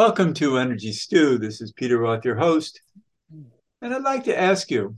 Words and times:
Welcome 0.00 0.32
to 0.36 0.56
Energy 0.56 0.92
Stew. 0.92 1.36
This 1.36 1.60
is 1.60 1.72
Peter 1.72 1.98
Roth, 1.98 2.24
your 2.24 2.36
host. 2.36 2.80
And 3.82 3.92
I'd 3.92 4.00
like 4.00 4.24
to 4.24 4.40
ask 4.40 4.70
you 4.70 4.94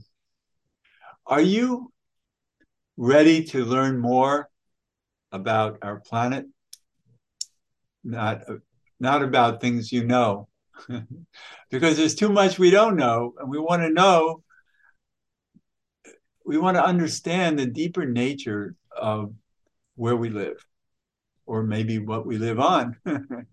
Are 1.27 1.41
you 1.41 1.91
ready 2.95 3.43
to 3.47 3.65
learn 3.65 3.99
more 3.99 4.49
about 5.33 5.79
our 5.81 5.99
planet? 5.99 6.45
Not, 8.05 8.43
not 9.01 9.23
about 9.23 9.59
things 9.59 9.91
you 9.91 10.05
know, 10.05 10.47
because 11.69 11.97
there's 11.97 12.15
too 12.15 12.29
much 12.29 12.57
we 12.57 12.71
don't 12.71 12.95
know, 12.95 13.33
and 13.37 13.49
we 13.49 13.59
want 13.59 13.81
to 13.81 13.89
know, 13.89 14.41
we 16.45 16.57
want 16.57 16.77
to 16.77 16.85
understand 16.85 17.59
the 17.59 17.65
deeper 17.65 18.05
nature 18.05 18.73
of 18.95 19.33
where 19.95 20.15
we 20.15 20.29
live, 20.29 20.65
or 21.45 21.61
maybe 21.61 21.99
what 21.99 22.25
we 22.25 22.37
live 22.37 22.61
on. 22.61 22.95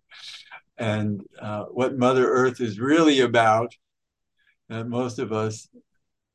and 0.81 1.23
uh, 1.39 1.65
what 1.65 1.99
Mother 1.99 2.27
Earth 2.27 2.61
is 2.61 2.81
really 2.81 3.21
about 3.21 3.75
that 4.71 4.89
most 4.89 5.19
of 5.19 5.31
us 5.31 5.69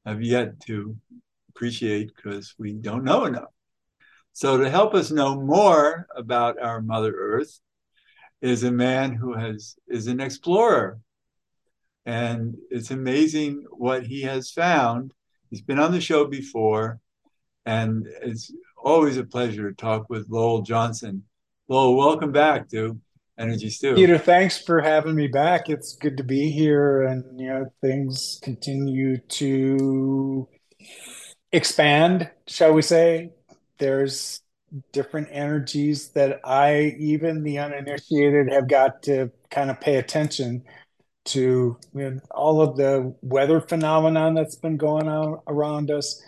have 0.05 0.21
yet 0.21 0.59
to 0.61 0.95
appreciate 1.49 2.11
because 2.15 2.53
we 2.59 2.73
don't 2.73 3.03
know 3.03 3.25
enough. 3.25 3.49
So, 4.33 4.57
to 4.57 4.69
help 4.69 4.93
us 4.93 5.11
know 5.11 5.41
more 5.41 6.05
about 6.15 6.61
our 6.61 6.79
Mother 6.79 7.13
Earth 7.17 7.59
is 8.41 8.63
a 8.63 8.71
man 8.71 9.13
who 9.13 9.33
has 9.33 9.75
is 9.87 10.07
an 10.07 10.19
explorer, 10.19 10.99
and 12.05 12.55
it's 12.69 12.91
amazing 12.91 13.65
what 13.71 14.05
he 14.05 14.21
has 14.21 14.51
found. 14.51 15.11
He's 15.49 15.61
been 15.61 15.79
on 15.79 15.91
the 15.91 16.01
show 16.01 16.25
before, 16.25 16.99
and 17.65 18.05
it's 18.21 18.53
always 18.77 19.17
a 19.17 19.23
pleasure 19.23 19.71
to 19.71 19.75
talk 19.75 20.07
with 20.09 20.29
Lowell 20.29 20.61
Johnson. 20.61 21.23
Lowell, 21.67 21.97
welcome 21.97 22.31
back, 22.31 22.67
dude. 22.67 23.01
Energy 23.37 23.69
Stew. 23.69 23.95
Peter, 23.95 24.17
thanks 24.17 24.57
for 24.57 24.81
having 24.81 25.15
me 25.15 25.27
back. 25.27 25.69
It's 25.69 25.95
good 25.95 26.17
to 26.17 26.23
be 26.23 26.51
here, 26.51 27.03
and 27.03 27.39
you 27.39 27.47
know 27.47 27.65
things 27.81 28.39
continue 28.41 29.17
to 29.17 30.47
expand, 31.51 32.29
shall 32.47 32.73
we 32.73 32.81
say? 32.81 33.31
There's 33.77 34.41
different 34.93 35.27
energies 35.31 36.09
that 36.09 36.39
I, 36.45 36.95
even 36.97 37.43
the 37.43 37.59
uninitiated, 37.59 38.51
have 38.51 38.69
got 38.69 39.03
to 39.03 39.31
kind 39.51 39.69
of 39.69 39.81
pay 39.81 39.97
attention 39.97 40.63
to. 41.25 41.77
You 41.93 42.09
know, 42.09 42.19
all 42.31 42.61
of 42.61 42.77
the 42.77 43.15
weather 43.21 43.59
phenomenon 43.59 44.33
that's 44.33 44.55
been 44.55 44.77
going 44.77 45.09
on 45.09 45.39
around 45.47 45.91
us. 45.91 46.21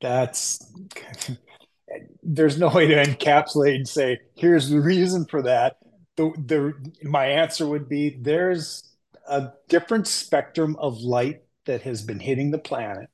That's 0.00 0.64
there's 2.22 2.56
no 2.56 2.68
way 2.68 2.86
to 2.86 3.02
encapsulate 3.02 3.74
and 3.74 3.88
say 3.88 4.20
here's 4.36 4.70
the 4.70 4.80
reason 4.80 5.26
for 5.26 5.42
that 5.42 5.76
the, 6.16 6.32
the 6.46 7.08
my 7.08 7.26
answer 7.26 7.66
would 7.66 7.88
be 7.88 8.18
there's 8.20 8.82
a 9.28 9.50
different 9.68 10.06
spectrum 10.06 10.76
of 10.78 11.00
light 11.00 11.42
that 11.66 11.82
has 11.82 12.02
been 12.02 12.20
hitting 12.20 12.50
the 12.50 12.58
planet. 12.58 13.08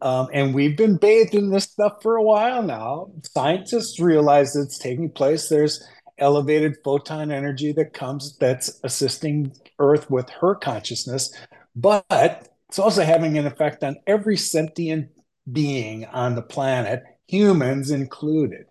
Um, 0.00 0.28
and 0.32 0.54
we've 0.54 0.76
been 0.76 0.96
bathed 0.96 1.34
in 1.34 1.50
this 1.50 1.64
stuff 1.64 2.02
for 2.02 2.16
a 2.16 2.22
while 2.22 2.62
now. 2.62 3.10
Scientists 3.24 3.98
realize 3.98 4.54
it's 4.54 4.78
taking 4.78 5.10
place. 5.10 5.48
There's 5.48 5.84
elevated 6.18 6.76
photon 6.84 7.32
energy 7.32 7.72
that 7.72 7.94
comes 7.94 8.36
that's 8.38 8.80
assisting 8.84 9.52
Earth 9.78 10.08
with 10.10 10.28
her 10.30 10.54
consciousness, 10.54 11.34
but 11.74 12.48
it's 12.68 12.78
also 12.78 13.02
having 13.02 13.38
an 13.38 13.46
effect 13.46 13.82
on 13.82 13.96
every 14.06 14.36
sentient 14.36 15.08
being 15.50 16.04
on 16.06 16.34
the 16.34 16.42
planet, 16.42 17.02
humans 17.26 17.90
included. 17.90 18.66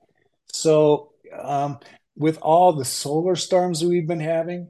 So 0.53 1.11
um, 1.37 1.79
with 2.17 2.37
all 2.41 2.73
the 2.73 2.85
solar 2.85 3.35
storms 3.35 3.83
we've 3.83 4.07
been 4.07 4.19
having, 4.19 4.69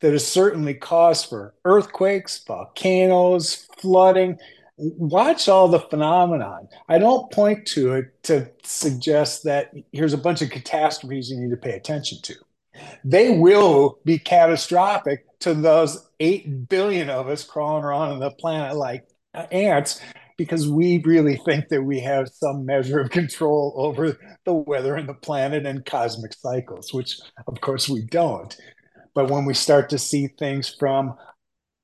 that 0.00 0.12
is 0.12 0.26
certainly 0.26 0.74
cause 0.74 1.24
for 1.24 1.54
earthquakes, 1.64 2.42
volcanoes, 2.46 3.66
flooding. 3.78 4.38
Watch 4.76 5.48
all 5.48 5.68
the 5.68 5.80
phenomenon. 5.80 6.68
I 6.88 6.98
don't 6.98 7.32
point 7.32 7.66
to 7.68 7.94
it 7.94 8.22
to 8.24 8.50
suggest 8.62 9.44
that 9.44 9.72
here's 9.92 10.12
a 10.12 10.18
bunch 10.18 10.42
of 10.42 10.50
catastrophes 10.50 11.30
you 11.30 11.40
need 11.40 11.50
to 11.50 11.56
pay 11.56 11.72
attention 11.72 12.18
to. 12.22 12.34
They 13.04 13.38
will 13.38 13.98
be 14.04 14.18
catastrophic 14.18 15.24
to 15.40 15.54
those 15.54 16.10
8 16.20 16.68
billion 16.68 17.08
of 17.08 17.28
us 17.28 17.42
crawling 17.42 17.84
around 17.84 18.12
on 18.12 18.18
the 18.20 18.30
planet 18.30 18.76
like 18.76 19.08
ants 19.50 20.00
because 20.36 20.68
we 20.68 20.98
really 21.04 21.36
think 21.36 21.68
that 21.68 21.82
we 21.82 22.00
have 22.00 22.28
some 22.28 22.66
measure 22.66 23.00
of 23.00 23.10
control 23.10 23.74
over 23.76 24.18
the 24.44 24.52
weather 24.52 24.94
and 24.96 25.08
the 25.08 25.14
planet 25.14 25.64
and 25.66 25.84
cosmic 25.84 26.34
cycles, 26.34 26.92
which 26.92 27.18
of 27.46 27.60
course 27.60 27.88
we 27.88 28.02
don't. 28.02 28.56
But 29.14 29.30
when 29.30 29.46
we 29.46 29.54
start 29.54 29.88
to 29.90 29.98
see 29.98 30.28
things 30.28 30.68
from 30.68 31.16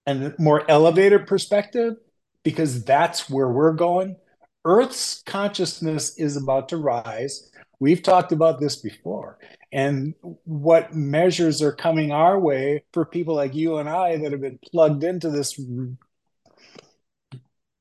a 0.07 0.33
more 0.39 0.71
elevated 0.71 1.27
perspective, 1.27 1.95
because 2.43 2.85
that's 2.85 3.31
where 3.31 3.49
we're 3.49 3.73
going, 3.73 4.17
Earth's 4.65 5.23
consciousness 5.25 6.17
is 6.19 6.37
about 6.37 6.69
to 6.69 6.77
rise. 6.77 7.51
We've 7.81 8.03
talked 8.03 8.33
about 8.33 8.61
this 8.61 8.77
before. 8.77 9.39
And 9.73 10.15
what 10.45 10.95
measures 10.95 11.63
are 11.63 11.73
coming 11.73 12.13
our 12.13 12.39
way 12.39 12.85
for 12.93 13.07
people 13.07 13.35
like 13.35 13.55
you 13.55 13.79
and 13.79 13.89
I 13.89 14.19
that 14.19 14.33
have 14.33 14.41
been 14.41 14.59
plugged 14.71 15.03
into 15.03 15.31
this 15.31 15.59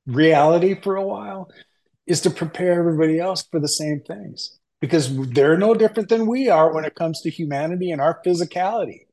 reality 0.06 0.80
for 0.82 0.96
a 0.96 1.06
while 1.06 1.50
is 2.08 2.22
to 2.22 2.30
prepare 2.30 2.80
everybody 2.80 3.20
else 3.20 3.44
for 3.50 3.60
the 3.60 3.68
same 3.68 4.02
things 4.02 4.60
because 4.80 5.16
they're 5.30 5.58
no 5.58 5.74
different 5.74 6.10
than 6.10 6.26
we 6.26 6.50
are 6.50 6.74
when 6.74 6.86
it 6.86 6.96
comes 6.96 7.22
to 7.22 7.30
humanity 7.30 7.92
and 7.92 8.02
our 8.02 8.20
physicality. 8.26 9.06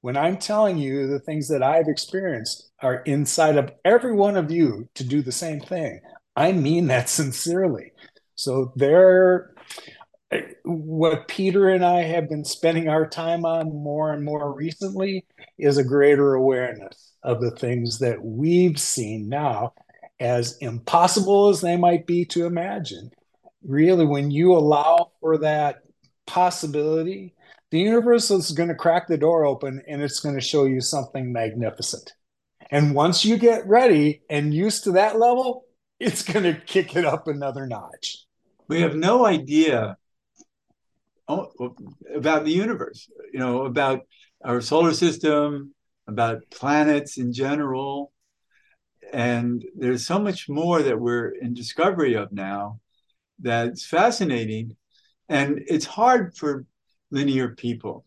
When 0.00 0.16
I'm 0.16 0.36
telling 0.36 0.78
you 0.78 1.06
the 1.08 1.18
things 1.18 1.48
that 1.48 1.62
I've 1.62 1.88
experienced 1.88 2.70
are 2.80 3.02
inside 3.02 3.56
of 3.56 3.72
every 3.84 4.12
one 4.12 4.36
of 4.36 4.52
you 4.52 4.88
to 4.94 5.04
do 5.04 5.20
the 5.20 5.32
same 5.32 5.60
thing, 5.60 6.00
I 6.36 6.52
mean 6.52 6.86
that 6.86 7.08
sincerely. 7.08 7.92
So 8.36 8.72
there 8.76 9.54
what 10.64 11.28
Peter 11.28 11.68
and 11.68 11.84
I 11.84 12.02
have 12.02 12.28
been 12.28 12.44
spending 12.44 12.88
our 12.88 13.06
time 13.06 13.44
on 13.44 13.68
more 13.68 14.12
and 14.12 14.24
more 14.24 14.52
recently 14.52 15.24
is 15.58 15.78
a 15.78 15.84
greater 15.84 16.34
awareness 16.34 17.12
of 17.22 17.40
the 17.40 17.52
things 17.52 18.00
that 18.00 18.22
we've 18.22 18.78
seen 18.78 19.28
now 19.28 19.72
as 20.18 20.56
impossible 20.58 21.48
as 21.48 21.60
they 21.60 21.76
might 21.76 22.06
be 22.06 22.24
to 22.26 22.46
imagine, 22.46 23.10
really, 23.62 24.06
when 24.06 24.30
you 24.30 24.52
allow 24.52 25.12
for 25.20 25.38
that 25.38 25.82
possibility, 26.26 27.34
the 27.70 27.78
universe 27.78 28.30
is 28.30 28.52
going 28.52 28.68
to 28.68 28.74
crack 28.74 29.08
the 29.08 29.18
door 29.18 29.44
open 29.44 29.82
and 29.88 30.02
it's 30.02 30.20
going 30.20 30.34
to 30.34 30.40
show 30.40 30.64
you 30.64 30.80
something 30.80 31.32
magnificent. 31.32 32.12
And 32.70 32.94
once 32.94 33.24
you 33.24 33.36
get 33.36 33.66
ready 33.66 34.22
and 34.30 34.54
used 34.54 34.84
to 34.84 34.92
that 34.92 35.18
level, 35.18 35.64
it's 36.00 36.22
going 36.22 36.44
to 36.44 36.60
kick 36.60 36.96
it 36.96 37.04
up 37.04 37.28
another 37.28 37.66
notch. 37.66 38.24
We 38.68 38.80
have 38.80 38.96
no 38.96 39.24
idea 39.24 39.96
oh, 41.28 41.74
about 42.14 42.44
the 42.44 42.50
universe, 42.50 43.08
you 43.32 43.38
know, 43.38 43.64
about 43.64 44.00
our 44.44 44.60
solar 44.60 44.92
system, 44.92 45.74
about 46.06 46.42
planets 46.50 47.18
in 47.18 47.32
general 47.32 48.12
and 49.12 49.64
there's 49.76 50.06
so 50.06 50.18
much 50.18 50.48
more 50.48 50.82
that 50.82 50.98
we're 50.98 51.28
in 51.28 51.54
discovery 51.54 52.14
of 52.14 52.32
now 52.32 52.80
that's 53.38 53.86
fascinating. 53.86 54.76
And 55.28 55.62
it's 55.66 55.84
hard 55.84 56.36
for 56.36 56.66
linear 57.10 57.50
people 57.50 58.04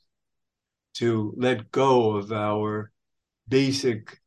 to 0.96 1.34
let 1.38 1.72
go 1.72 2.16
of 2.16 2.32
our 2.32 2.92
basic 3.48 4.20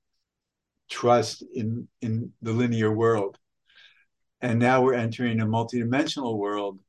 trust 0.90 1.42
in 1.54 1.88
in 2.00 2.32
the 2.42 2.52
linear 2.52 2.92
world. 2.92 3.38
And 4.40 4.58
now 4.58 4.82
we're 4.82 4.94
entering 4.94 5.40
a 5.40 5.46
multidimensional 5.46 6.36
world 6.36 6.80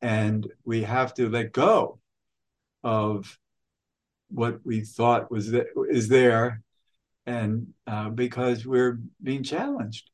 and 0.00 0.46
we 0.64 0.82
have 0.82 1.14
to 1.14 1.28
let 1.28 1.52
go 1.52 1.98
of 2.84 3.38
what 4.28 4.60
we 4.64 4.80
thought 4.80 5.30
was 5.30 5.50
that 5.50 5.66
is 5.90 6.08
there 6.08 6.62
and 7.26 7.68
uh, 7.86 8.08
because 8.10 8.64
we're 8.64 9.00
being 9.22 9.42
challenged. 9.42 10.10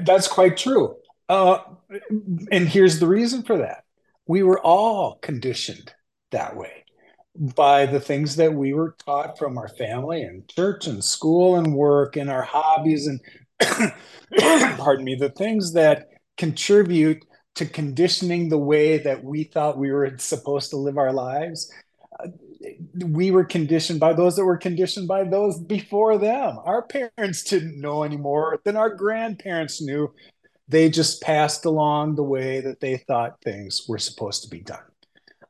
That's 0.00 0.28
quite 0.28 0.56
true. 0.56 0.96
Uh, 1.28 1.58
and 2.50 2.68
here's 2.68 3.00
the 3.00 3.06
reason 3.06 3.42
for 3.42 3.58
that 3.58 3.84
we 4.26 4.42
were 4.42 4.60
all 4.60 5.16
conditioned 5.16 5.92
that 6.30 6.56
way 6.56 6.84
by 7.36 7.86
the 7.86 8.00
things 8.00 8.36
that 8.36 8.54
we 8.54 8.72
were 8.72 8.96
taught 9.04 9.38
from 9.38 9.58
our 9.58 9.68
family 9.68 10.22
and 10.22 10.48
church 10.48 10.86
and 10.86 11.02
school 11.02 11.56
and 11.56 11.74
work 11.74 12.16
and 12.16 12.30
our 12.30 12.42
hobbies 12.42 13.06
and 13.06 13.20
pardon 14.78 15.04
me 15.04 15.14
the 15.14 15.30
things 15.30 15.72
that 15.72 16.08
contribute 16.36 17.24
to 17.56 17.66
conditioning 17.66 18.48
the 18.48 18.58
way 18.58 18.98
that 18.98 19.22
we 19.22 19.44
thought 19.44 19.78
we 19.78 19.90
were 19.90 20.16
supposed 20.18 20.70
to 20.70 20.76
live 20.76 20.98
our 20.98 21.12
lives 21.12 21.72
we 22.94 23.30
were 23.30 23.44
conditioned 23.44 24.00
by 24.00 24.12
those 24.12 24.36
that 24.36 24.44
were 24.44 24.56
conditioned 24.56 25.08
by 25.08 25.24
those 25.24 25.58
before 25.58 26.18
them. 26.18 26.58
Our 26.64 26.82
parents 26.82 27.42
didn't 27.44 27.80
know 27.80 28.02
any 28.02 28.16
more 28.16 28.60
than 28.64 28.76
our 28.76 28.90
grandparents 28.90 29.82
knew. 29.82 30.12
They 30.68 30.88
just 30.88 31.22
passed 31.22 31.64
along 31.64 32.14
the 32.14 32.22
way 32.22 32.60
that 32.60 32.80
they 32.80 32.96
thought 32.96 33.40
things 33.42 33.84
were 33.88 33.98
supposed 33.98 34.44
to 34.44 34.50
be 34.50 34.60
done 34.60 34.84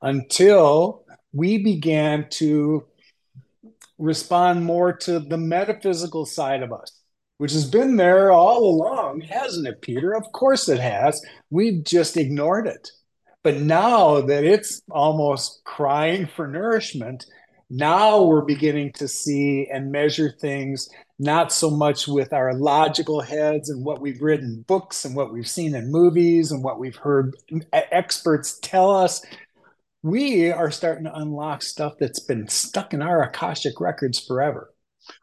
until 0.02 1.04
we 1.32 1.58
began 1.58 2.28
to 2.30 2.84
respond 3.98 4.64
more 4.64 4.92
to 4.92 5.20
the 5.20 5.36
metaphysical 5.36 6.26
side 6.26 6.62
of 6.62 6.72
us, 6.72 7.00
which 7.38 7.52
has 7.52 7.68
been 7.68 7.96
there 7.96 8.32
all 8.32 8.64
along, 8.64 9.20
hasn't 9.20 9.66
it, 9.66 9.80
Peter? 9.80 10.14
Of 10.14 10.30
course 10.32 10.68
it 10.68 10.80
has. 10.80 11.24
We've 11.50 11.84
just 11.84 12.16
ignored 12.16 12.66
it. 12.66 12.90
But 13.44 13.60
now 13.60 14.22
that 14.22 14.42
it's 14.42 14.80
almost 14.90 15.62
crying 15.64 16.26
for 16.26 16.48
nourishment, 16.48 17.26
now 17.68 18.22
we're 18.22 18.40
beginning 18.40 18.92
to 18.94 19.06
see 19.06 19.68
and 19.70 19.92
measure 19.92 20.34
things 20.40 20.88
not 21.18 21.52
so 21.52 21.70
much 21.70 22.08
with 22.08 22.32
our 22.32 22.54
logical 22.54 23.20
heads 23.20 23.68
and 23.68 23.84
what 23.84 24.00
we've 24.00 24.22
read 24.22 24.40
in 24.40 24.62
books 24.62 25.04
and 25.04 25.14
what 25.14 25.30
we've 25.30 25.48
seen 25.48 25.74
in 25.74 25.92
movies 25.92 26.52
and 26.52 26.64
what 26.64 26.78
we've 26.78 26.96
heard 26.96 27.36
experts 27.72 28.58
tell 28.60 28.90
us. 28.90 29.22
We 30.02 30.50
are 30.50 30.70
starting 30.70 31.04
to 31.04 31.14
unlock 31.14 31.62
stuff 31.62 31.94
that's 32.00 32.20
been 32.20 32.48
stuck 32.48 32.94
in 32.94 33.02
our 33.02 33.22
Akashic 33.22 33.78
records 33.78 34.18
forever. 34.18 34.72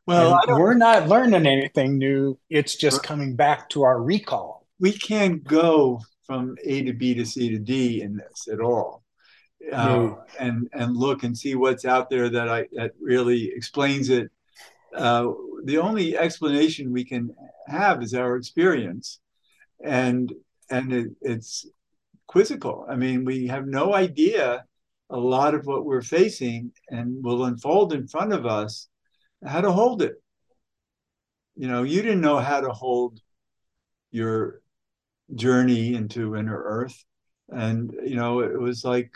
Well, 0.05 0.39
we're 0.47 0.75
not 0.75 1.07
learning 1.07 1.47
anything 1.47 1.97
new. 1.97 2.37
It's 2.51 2.75
just 2.75 3.01
coming 3.01 3.35
back 3.35 3.69
to 3.69 3.81
our 3.81 3.99
recall. 3.99 4.67
We 4.79 4.91
can't 4.91 5.43
go 5.43 6.01
from 6.31 6.55
A 6.63 6.83
to 6.83 6.93
B 6.93 7.13
to 7.15 7.25
C 7.25 7.49
to 7.49 7.59
D 7.59 8.01
in 8.01 8.15
this 8.15 8.47
at 8.51 8.61
all. 8.61 9.03
Uh, 9.71 10.15
and 10.39 10.67
and 10.73 10.97
look 10.97 11.23
and 11.23 11.37
see 11.37 11.53
what's 11.53 11.85
out 11.85 12.09
there 12.09 12.29
that 12.29 12.49
I 12.49 12.65
that 12.73 12.93
really 12.99 13.51
explains 13.53 14.09
it 14.09 14.31
uh, 14.95 15.31
the 15.63 15.77
only 15.77 16.17
explanation 16.17 16.91
we 16.91 17.05
can 17.05 17.33
have 17.67 18.01
is 18.01 18.13
our 18.13 18.35
experience, 18.35 19.19
and 19.83 20.33
and 20.69 20.93
it, 20.93 21.11
it's 21.21 21.65
quizzical. 22.27 22.85
I 22.89 22.95
mean, 22.95 23.25
we 23.25 23.47
have 23.47 23.67
no 23.67 23.93
idea 23.93 24.65
a 25.09 25.17
lot 25.17 25.53
of 25.53 25.65
what 25.65 25.85
we're 25.85 26.01
facing 26.01 26.71
and 26.89 27.23
will 27.23 27.45
unfold 27.45 27.93
in 27.93 28.07
front 28.07 28.31
of 28.31 28.45
us 28.45 28.87
how 29.45 29.61
to 29.61 29.71
hold 29.71 30.01
it. 30.01 30.15
You 31.55 31.67
know, 31.67 31.83
you 31.83 32.01
didn't 32.01 32.21
know 32.21 32.39
how 32.39 32.61
to 32.61 32.69
hold 32.69 33.19
your 34.11 34.60
journey 35.35 35.93
into 35.93 36.35
inner 36.35 36.61
earth. 36.63 37.03
And, 37.49 37.93
you 38.03 38.15
know, 38.15 38.39
it 38.39 38.59
was 38.59 38.83
like 38.85 39.11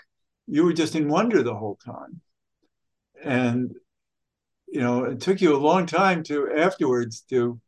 you 0.47 0.63
were 0.63 0.73
just 0.73 0.95
in 0.95 1.07
wonder 1.07 1.41
the 1.43 1.55
whole 1.55 1.77
time. 1.83 2.21
And 3.23 3.75
you 4.67 4.81
know, 4.81 5.05
it 5.05 5.21
took 5.21 5.41
you 5.41 5.55
a 5.55 5.57
long 5.57 5.85
time 5.85 6.23
to 6.23 6.51
afterwards 6.51 7.21
to 7.29 7.59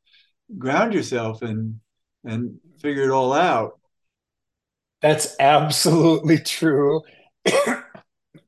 ground 0.57 0.93
yourself 0.93 1.41
and 1.41 1.79
and 2.23 2.59
figure 2.81 3.03
it 3.03 3.11
all 3.11 3.33
out. 3.33 3.79
That's 5.01 5.35
absolutely 5.39 6.39
true. 6.39 7.01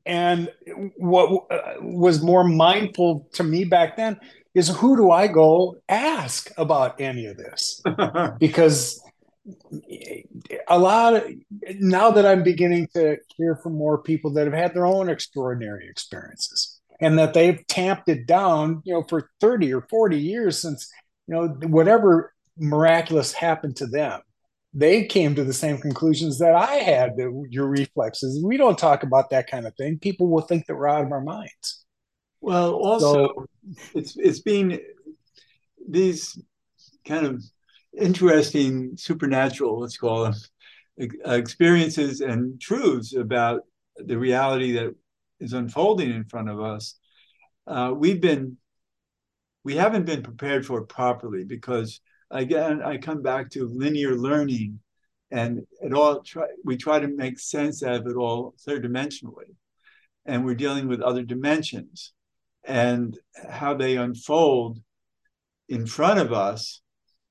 and 0.04 0.50
what 0.96 1.46
uh, 1.50 1.74
was 1.80 2.22
more 2.22 2.44
mindful 2.44 3.28
to 3.32 3.44
me 3.44 3.64
back 3.64 3.96
then 3.96 4.18
is 4.54 4.68
who 4.68 4.96
do 4.96 5.10
I 5.10 5.28
go 5.28 5.76
ask 5.88 6.50
about 6.58 7.00
any 7.00 7.26
of 7.26 7.36
this? 7.36 7.80
because 8.38 9.00
a 10.68 10.78
lot 10.78 11.14
of 11.14 11.24
now 11.78 12.10
that 12.10 12.26
I'm 12.26 12.42
beginning 12.42 12.88
to 12.94 13.18
hear 13.36 13.56
from 13.56 13.74
more 13.76 14.02
people 14.02 14.32
that 14.32 14.46
have 14.46 14.54
had 14.54 14.74
their 14.74 14.86
own 14.86 15.08
extraordinary 15.08 15.88
experiences 15.88 16.80
and 17.00 17.18
that 17.18 17.34
they've 17.34 17.66
tamped 17.66 18.08
it 18.08 18.26
down, 18.26 18.82
you 18.84 18.92
know, 18.92 19.02
for 19.02 19.30
30 19.40 19.72
or 19.72 19.82
40 19.82 20.18
years 20.18 20.60
since, 20.60 20.90
you 21.26 21.34
know, 21.34 21.48
whatever 21.68 22.34
miraculous 22.58 23.32
happened 23.32 23.76
to 23.76 23.86
them. 23.86 24.20
They 24.72 25.04
came 25.06 25.34
to 25.34 25.42
the 25.42 25.52
same 25.52 25.78
conclusions 25.78 26.38
that 26.38 26.54
I 26.54 26.74
had, 26.74 27.16
that 27.16 27.46
your 27.50 27.66
reflexes. 27.66 28.42
We 28.44 28.56
don't 28.56 28.78
talk 28.78 29.02
about 29.02 29.30
that 29.30 29.50
kind 29.50 29.66
of 29.66 29.74
thing. 29.74 29.98
People 29.98 30.28
will 30.28 30.42
think 30.42 30.66
that 30.66 30.76
we're 30.76 30.88
out 30.88 31.04
of 31.04 31.10
our 31.10 31.22
minds. 31.22 31.84
Well, 32.40 32.74
also, 32.74 33.14
so, 33.14 33.46
it's 33.94 34.16
it's 34.16 34.38
been 34.40 34.80
these 35.88 36.40
kind 37.04 37.26
of 37.26 37.42
interesting 37.98 38.96
supernatural, 38.96 39.80
let's 39.80 39.96
call 39.96 40.24
them, 40.24 40.34
experiences 41.24 42.20
and 42.20 42.60
truths 42.60 43.14
about 43.14 43.62
the 43.96 44.18
reality 44.18 44.72
that 44.72 44.94
is 45.40 45.52
unfolding 45.52 46.10
in 46.10 46.24
front 46.24 46.48
of 46.48 46.60
us, 46.60 46.98
uh, 47.66 47.92
we've 47.94 48.20
been 48.20 48.56
we 49.62 49.76
haven't 49.76 50.06
been 50.06 50.22
prepared 50.22 50.64
for 50.64 50.80
it 50.80 50.88
properly 50.88 51.44
because 51.44 52.00
again 52.30 52.82
I 52.82 52.96
come 52.96 53.22
back 53.22 53.50
to 53.50 53.68
linear 53.68 54.16
learning 54.16 54.80
and 55.30 55.66
it 55.80 55.92
all 55.92 56.22
try 56.22 56.46
we 56.64 56.76
try 56.76 56.98
to 56.98 57.08
make 57.08 57.38
sense 57.38 57.82
of 57.82 58.06
it 58.06 58.16
all 58.16 58.54
third 58.60 58.84
dimensionally 58.84 59.54
and 60.26 60.44
we're 60.44 60.54
dealing 60.54 60.88
with 60.88 61.00
other 61.00 61.22
dimensions 61.22 62.12
and 62.64 63.18
how 63.48 63.74
they 63.74 63.96
unfold 63.96 64.80
in 65.68 65.86
front 65.86 66.18
of 66.18 66.32
us 66.32 66.80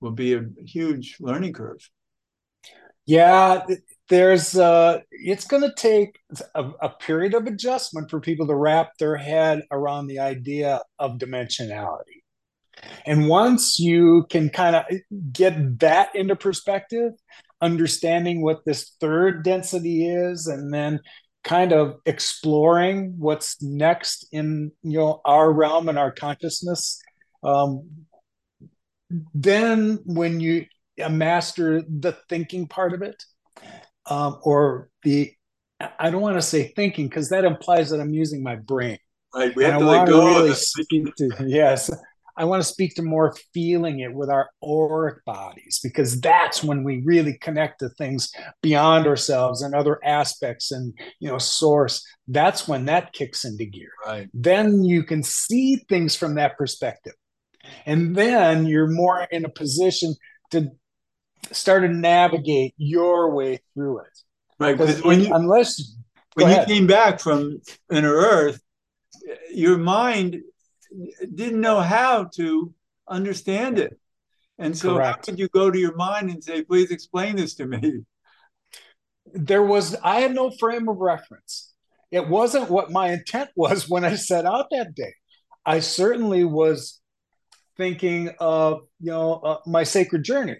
will 0.01 0.12
be 0.12 0.34
a 0.34 0.46
huge 0.66 1.18
learning 1.19 1.54
curve. 1.54 1.90
Yeah 3.06 3.66
there's 4.10 4.57
uh 4.57 5.00
it's 5.12 5.46
going 5.46 5.63
to 5.63 5.74
take 5.75 6.19
a, 6.56 6.66
a, 6.81 6.90
period 6.90 7.34
of 7.34 7.46
adjustment 7.46 8.10
for 8.10 8.19
people 8.19 8.48
to 8.48 8.56
wrap 8.56 8.98
their 8.98 9.16
head 9.16 9.62
around 9.72 10.07
the 10.07 10.19
idea 10.19 10.81
of 10.98 11.18
dimensionality. 11.19 12.24
And 13.06 13.28
once 13.28 13.80
you 13.80 14.25
can 14.30 14.50
kind 14.50 14.75
of 14.75 14.86
get 15.31 15.80
that 15.80 16.16
into 16.16 16.36
perspective 16.36 17.12
understanding 17.62 18.42
what 18.42 18.66
this 18.66 18.96
third 19.00 19.44
density 19.44 20.07
is 20.07 20.48
and 20.48 20.74
then 20.74 21.00
kind 21.44 21.72
of 21.72 21.96
exploring 22.06 23.13
what's 23.18 23.62
next 23.62 24.28
in 24.31 24.72
you 24.81 24.98
know 24.98 25.22
our 25.24 25.51
realm 25.51 25.88
and 25.88 26.00
our 26.00 26.12
consciousness 26.12 27.00
um, 27.44 27.88
then 29.34 30.00
when 30.06 30.40
you 30.40 30.66
master 31.10 31.82
the 31.82 32.18
thinking 32.28 32.68
part 32.68 32.94
of 32.94 33.02
it 33.02 33.24
um, 34.10 34.40
or 34.44 34.90
the 35.04 35.32
I 35.98 36.10
don't 36.10 36.22
want 36.22 36.36
to 36.36 36.42
say 36.42 36.74
thinking 36.76 37.08
because 37.08 37.30
that 37.30 37.46
implies 37.46 37.90
that 37.92 38.02
I'm 38.02 38.14
using 38.14 38.44
my 38.44 38.58
brain. 38.58 38.98
Right. 39.34 39.56
We 39.56 39.63
have 39.63 39.75
and 39.75 39.82
to 39.82 39.88
I 39.88 40.00
let 40.00 40.08
go. 40.08 40.25
Really 40.25 40.54
speak 40.54 41.16
to, 41.16 41.30
yes. 41.46 41.89
I 42.36 42.46
want 42.46 42.62
to 42.63 42.68
speak 42.68 42.96
to 42.96 43.01
more 43.01 43.36
feeling 43.54 44.00
it 44.00 44.13
with 44.13 44.30
our 44.30 44.50
auric 44.63 45.24
bodies 45.25 45.80
because 45.84 46.20
that's 46.22 46.63
when 46.63 46.86
we 46.86 47.01
really 47.04 47.38
connect 47.38 47.80
to 47.80 47.89
things 47.89 48.32
beyond 48.62 49.08
ourselves 49.08 49.62
and 49.62 49.75
other 49.75 50.00
aspects 50.06 50.72
and 50.72 50.94
you 51.20 51.30
know 51.30 51.38
source. 51.38 52.06
That's 52.28 52.68
when 52.68 52.86
that 52.86 53.13
kicks 53.13 53.46
into 53.46 53.66
gear. 53.66 53.92
Right. 54.06 54.30
Then 54.34 54.84
you 54.84 55.04
can 55.04 55.22
see 55.22 55.84
things 55.89 56.16
from 56.16 56.36
that 56.36 56.58
perspective. 56.58 57.13
And 57.86 58.16
then 58.16 58.66
you're 58.66 58.88
more 58.88 59.28
in 59.32 59.46
a 59.46 59.50
position 59.50 60.16
to 60.51 60.70
start 61.51 61.84
to 61.84 61.89
navigate 61.89 62.74
your 62.78 63.34
way 63.34 63.60
through 63.74 64.00
it. 64.00 64.20
Right, 64.60 64.78
because 64.78 65.04
when 65.04 65.22
you 65.22 65.34
unless 65.34 65.96
when 66.34 66.50
you 66.50 66.66
came 66.66 66.88
back 66.88 67.20
from 67.20 67.60
inner 67.92 68.13
Earth, 68.13 68.62
your 69.51 69.78
mind 69.78 70.38
didn't 71.34 71.62
know 71.62 71.80
how 71.80 72.25
to 72.36 72.74
understand 73.08 73.80
it, 73.80 73.98
and 74.58 74.78
so 74.78 74.96
Correct. 74.96 75.08
how 75.08 75.22
could 75.22 75.39
you 75.39 75.48
go 75.50 75.72
to 75.72 75.80
your 75.80 75.96
mind 75.96 76.30
and 76.30 76.44
say, 76.44 76.63
"Please 76.63 76.92
explain 76.92 77.38
this 77.38 77.56
to 77.56 77.66
me"? 77.66 78.01
There 79.34 79.63
was 79.63 79.96
I 80.04 80.22
had 80.22 80.36
no 80.36 80.51
frame 80.51 80.89
of 80.89 80.98
reference. 80.98 81.74
It 82.12 82.28
wasn't 82.28 82.70
what 82.70 82.92
my 82.92 83.12
intent 83.12 83.51
was 83.56 83.88
when 83.88 84.04
I 84.04 84.16
set 84.16 84.46
out 84.46 84.68
that 84.72 84.96
day. 84.96 85.13
I 85.66 85.80
certainly 85.80 86.44
was 86.44 86.99
thinking 87.79 88.29
of 88.39 88.81
you 89.00 89.09
know 89.09 89.36
uh, 89.36 89.57
my 89.65 89.83
sacred 89.83 90.24
journey 90.24 90.57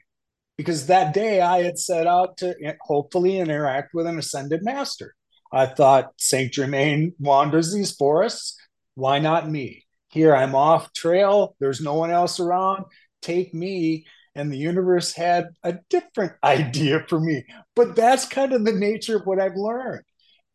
because 0.58 0.88
that 0.88 1.14
day 1.14 1.42
I 1.42 1.62
had 1.62 1.78
set 1.78 2.08
out 2.08 2.38
to 2.38 2.56
hopefully 2.82 3.38
interact 3.38 3.94
with 3.94 4.08
an 4.08 4.18
ascended 4.18 4.64
master. 4.64 5.14
I 5.52 5.68
thought 5.68 6.14
Saint 6.18 6.54
Germain 6.54 7.14
wanders 7.20 7.74
these 7.74 7.92
forests. 7.92 8.58
Why 8.96 9.20
not 9.20 9.50
me? 9.50 9.86
Here 10.10 10.36
I'm 10.36 10.56
off 10.56 10.92
trail. 10.94 11.56
There's 11.60 11.82
no 11.82 11.94
one 11.94 12.12
else 12.12 12.40
around. 12.40 12.86
Take 13.22 13.54
me. 13.54 14.06
And 14.36 14.52
the 14.52 14.58
universe 14.58 15.14
had 15.14 15.48
a 15.64 15.78
different 15.90 16.34
idea 16.44 17.06
for 17.08 17.20
me. 17.20 17.46
But 17.76 17.96
that's 17.96 18.28
kind 18.28 18.54
of 18.54 18.66
the 18.66 18.74
nature 18.74 19.18
of 19.18 19.26
what 19.26 19.40
I've 19.40 19.56
learned. 19.56 20.04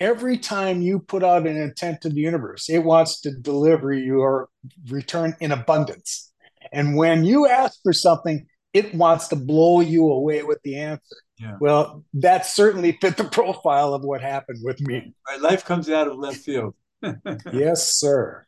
Every 0.00 0.38
time 0.38 0.83
you 0.83 0.99
put 0.99 1.25
out 1.25 1.47
an 1.47 1.56
intent 1.56 2.02
to 2.02 2.09
the 2.09 2.21
universe, 2.21 2.68
it 2.68 2.80
wants 2.80 3.21
to 3.23 3.30
deliver 3.30 3.92
your 3.92 4.49
return 4.90 5.37
in 5.40 5.52
abundance. 5.52 6.33
And 6.73 6.97
when 6.97 7.25
you 7.25 7.47
ask 7.49 7.80
for 7.83 7.92
something, 7.92 8.47
it 8.73 8.94
wants 8.94 9.28
to 9.28 9.37
blow 9.37 9.80
you 9.80 10.11
away 10.11 10.42
with 10.42 10.61
the 10.62 10.76
answer. 10.76 11.16
Yeah. 11.38 11.56
Well, 11.61 12.04
that 12.14 12.47
certainly 12.47 12.99
fit 13.00 13.16
the 13.16 13.25
profile 13.33 13.94
of 13.94 14.02
what 14.02 14.21
happened 14.21 14.61
with 14.62 14.80
me. 14.80 15.14
Right. 15.28 15.40
Life 15.40 15.64
comes 15.64 15.88
out 15.88 16.09
of 16.09 16.16
left 16.16 16.38
field. 16.38 16.75
yes, 17.52 17.94
sir. 17.94 18.44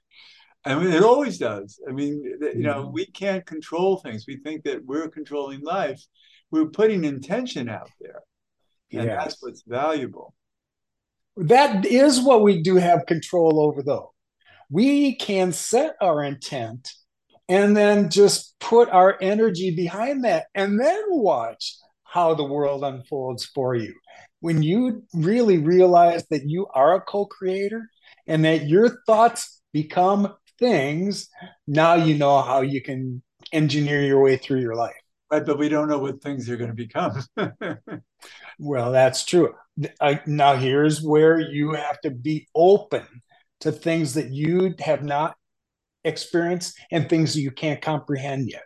I 0.65 0.75
mean, 0.75 0.93
it 0.93 1.05
always 1.05 1.39
does. 1.39 1.81
I 1.89 1.93
mean, 1.93 2.25
you 2.41 2.63
know, 2.63 2.85
mm-hmm. 2.85 2.93
we 2.93 3.07
can't 3.07 3.47
control 3.47 3.99
things. 3.99 4.25
We 4.27 4.39
think 4.39 4.65
that 4.65 4.85
we're 4.85 5.09
controlling 5.09 5.63
life. 5.63 6.03
We're 6.51 6.67
putting 6.67 7.05
intention 7.05 7.69
out 7.69 7.91
there. 8.01 8.23
And 8.93 9.05
yes. 9.05 9.25
that's 9.25 9.43
what's 9.43 9.63
valuable. 9.63 10.35
That 11.37 11.87
is 11.87 12.21
what 12.21 12.43
we 12.43 12.63
do 12.63 12.77
have 12.77 13.07
control 13.07 13.61
over, 13.61 13.83
though. 13.83 14.13
we 14.71 15.15
can 15.15 15.53
set 15.53 15.95
our 16.01 16.25
intent 16.25 16.91
and 17.49 17.77
then 17.77 18.11
just 18.11 18.59
put 18.59 18.89
our 18.91 19.17
energy 19.21 19.75
behind 19.75 20.25
that 20.25 20.47
and 20.55 20.81
then 20.81 21.03
watch 21.09 21.77
how 22.05 22.35
the 22.35 22.45
world 22.45 22.83
unfolds 22.83 23.45
for 23.45 23.75
you. 23.75 23.95
When 24.41 24.63
you 24.63 25.05
really 25.15 25.59
realize 25.59 26.27
that 26.31 26.49
you 26.49 26.67
are 26.75 26.95
a 26.95 27.01
co 27.01 27.27
creator 27.27 27.89
and 28.27 28.45
that 28.45 28.67
your 28.67 29.03
thoughts 29.07 29.61
become 29.73 30.35
things, 30.59 31.29
now 31.67 31.95
you 31.95 32.17
know 32.17 32.41
how 32.43 32.61
you 32.61 32.83
can 32.83 33.23
engineer 33.53 34.03
your 34.03 34.23
way 34.23 34.37
through 34.37 34.61
your 34.61 34.75
life. 34.75 34.95
Right, 35.31 35.45
but 35.45 35.59
we 35.59 35.69
don't 35.69 35.89
know 35.89 35.99
what 35.99 36.23
things 36.23 36.49
are 36.49 36.57
going 36.57 36.71
to 36.71 36.75
become. 36.75 37.21
well, 38.59 38.93
that's 38.93 39.25
true. 39.25 39.55
I, 40.01 40.21
now, 40.27 40.55
here's 40.55 41.03
where 41.03 41.41
you 41.41 41.73
have 41.73 42.01
to 42.03 42.11
be 42.11 42.47
open 42.55 43.05
to 43.61 43.73
things 43.73 44.15
that 44.15 44.31
you 44.31 44.75
have 44.79 45.03
not 45.03 45.37
experienced 46.07 46.79
and 46.91 47.09
things 47.09 47.35
that 47.35 47.41
you 47.41 47.51
can't 47.51 47.83
comprehend 47.83 48.49
yet 48.49 48.63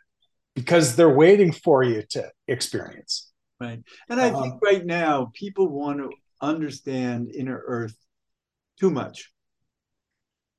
because 0.54 0.94
they're 0.94 1.16
waiting 1.16 1.50
for 1.50 1.82
you 1.82 2.02
to 2.10 2.30
experience. 2.46 3.32
Right. 3.60 3.82
And 4.08 4.20
I 4.20 4.30
um, 4.30 4.42
think 4.42 4.62
right 4.62 4.84
now 4.84 5.32
people 5.34 5.68
want 5.68 5.98
to 5.98 6.10
understand 6.40 7.30
inner 7.34 7.62
earth 7.66 7.96
too 8.78 8.90
much. 8.90 9.30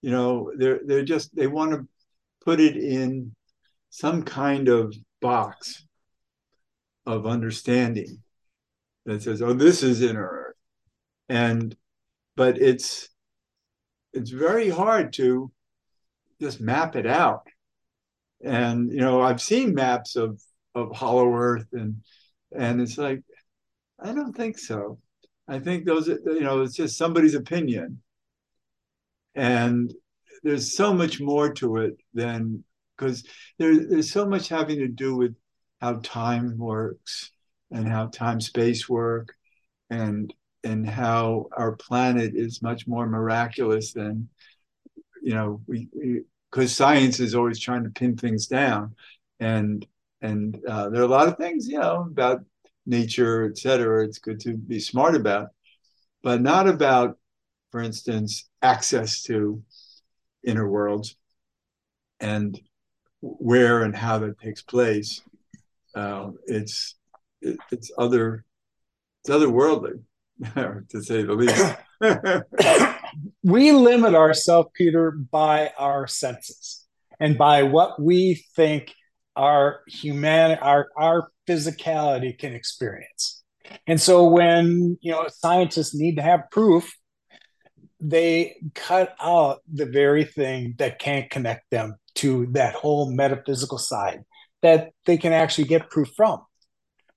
You 0.02 0.12
know, 0.12 0.52
they're 0.58 0.82
they're 0.86 1.06
just 1.06 1.36
they 1.36 1.48
want 1.48 1.72
to 1.72 1.88
put 2.44 2.60
it 2.60 2.76
in 2.76 3.36
some 3.92 4.24
kind 4.24 4.68
of 4.68 4.96
box 5.22 5.86
of 7.06 7.28
understanding 7.28 8.24
that 9.06 9.22
says, 9.22 9.42
"Oh, 9.42 9.54
this 9.54 9.84
is 9.84 10.02
inner 10.02 10.28
earth," 10.28 10.56
and 11.30 11.76
but 12.36 12.60
it's 12.60 13.10
it's 14.14 14.32
very 14.32 14.70
hard 14.70 15.14
to 15.14 15.52
just 16.42 16.60
map 16.62 16.96
it 16.96 17.06
out. 17.06 17.48
And 18.44 18.92
you 18.92 19.00
know, 19.00 19.22
I've 19.22 19.42
seen 19.42 19.76
maps 19.76 20.16
of 20.16 20.42
of 20.74 20.96
Hollow 20.96 21.34
Earth, 21.34 21.68
and 21.74 22.02
and 22.56 22.82
it's 22.82 22.98
like, 22.98 23.22
I 24.00 24.14
don't 24.14 24.36
think 24.36 24.58
so. 24.58 25.00
I 25.48 25.60
think 25.60 25.86
those, 25.86 26.08
you 26.08 26.42
know, 26.42 26.62
it's 26.62 26.76
just 26.76 26.98
somebody's 26.98 27.36
opinion, 27.36 28.02
and 29.36 29.94
there's 30.44 30.76
so 30.76 30.94
much 30.94 31.22
more 31.22 31.54
to 31.54 31.78
it 31.78 31.98
than 32.14 32.64
because 32.98 33.24
there, 33.58 33.88
there's 33.88 34.12
so 34.12 34.26
much 34.28 34.50
having 34.50 34.80
to 34.80 34.88
do 34.88 35.16
with 35.16 35.36
how 35.82 36.00
time 36.04 36.58
works 36.58 37.32
and 37.72 37.88
how 37.88 38.08
time 38.08 38.42
space 38.42 38.88
work 38.88 39.36
and 39.90 40.34
and 40.64 40.88
how 40.88 41.48
our 41.58 41.74
planet 41.74 42.34
is 42.36 42.62
much 42.62 42.88
more 42.88 43.08
miraculous 43.08 43.94
than 43.94 44.30
you 45.22 45.34
know 45.34 45.62
we 45.68 45.88
we 45.94 46.22
because 46.52 46.76
science 46.76 47.20
is 47.20 47.34
always 47.34 47.60
trying 47.60 47.84
to 47.84 47.90
pin 47.90 48.18
things 48.18 48.48
down. 48.48 48.96
And 49.40 49.86
and 50.22 50.60
uh, 50.68 50.90
there 50.90 51.02
are 51.02 51.06
a 51.06 51.08
lot 51.08 51.28
of 51.28 51.38
things 51.38 51.68
you 51.68 51.80
know 51.80 52.08
about 52.10 52.44
nature 52.86 53.46
et 53.46 53.58
cetera 53.58 54.04
it's 54.04 54.20
good 54.20 54.40
to 54.42 54.56
be 54.56 54.80
smart 54.80 55.16
about. 55.16 55.50
But 56.24 56.42
not 56.42 56.68
about 56.68 57.18
for 57.72 57.82
instance 57.82 58.50
access 58.62 59.24
to 59.24 59.64
inner 60.44 60.68
worlds 60.68 61.16
and 62.20 62.60
where 63.22 63.84
and 63.84 63.96
how 63.96 64.20
that 64.20 64.40
takes 64.40 64.62
place. 64.62 65.22
Uh, 65.96 66.32
it's 66.46 66.96
it, 67.42 67.58
it's 67.72 67.92
other 67.98 68.46
it's 69.24 69.34
otherworldly 69.34 70.02
to 70.90 71.04
say 71.04 71.24
the 71.24 71.34
least. 71.34 71.76
we 73.44 73.72
limit 73.72 74.14
ourselves, 74.14 74.70
Peter, 74.74 75.12
by 75.12 75.72
our 75.78 76.08
senses 76.08 76.86
and 77.20 77.38
by 77.38 77.64
what 77.64 78.02
we 78.02 78.44
think 78.56 78.94
our 79.36 79.82
human 79.88 80.58
our 80.60 80.90
our 80.98 81.32
physicality 81.48 82.38
can 82.38 82.54
experience. 82.54 83.44
And 83.88 84.00
so 84.00 84.28
when 84.28 84.98
you 85.02 85.12
know 85.12 85.28
scientists 85.30 85.96
need 85.96 86.16
to 86.18 86.22
have 86.22 86.52
proof, 86.52 86.94
they 88.00 88.58
cut 88.76 89.16
out 89.22 89.62
the 89.72 89.86
very 89.86 90.26
thing 90.26 90.76
that 90.80 91.00
can't 91.00 91.30
connect 91.30 91.70
them 91.72 91.96
to 92.16 92.48
that 92.52 92.74
whole 92.74 93.12
metaphysical 93.12 93.78
side 93.78 94.24
that 94.62 94.92
they 95.06 95.18
can 95.18 95.34
actually 95.34 95.64
get 95.64 95.90
proof 95.90 96.10
from. 96.16 96.42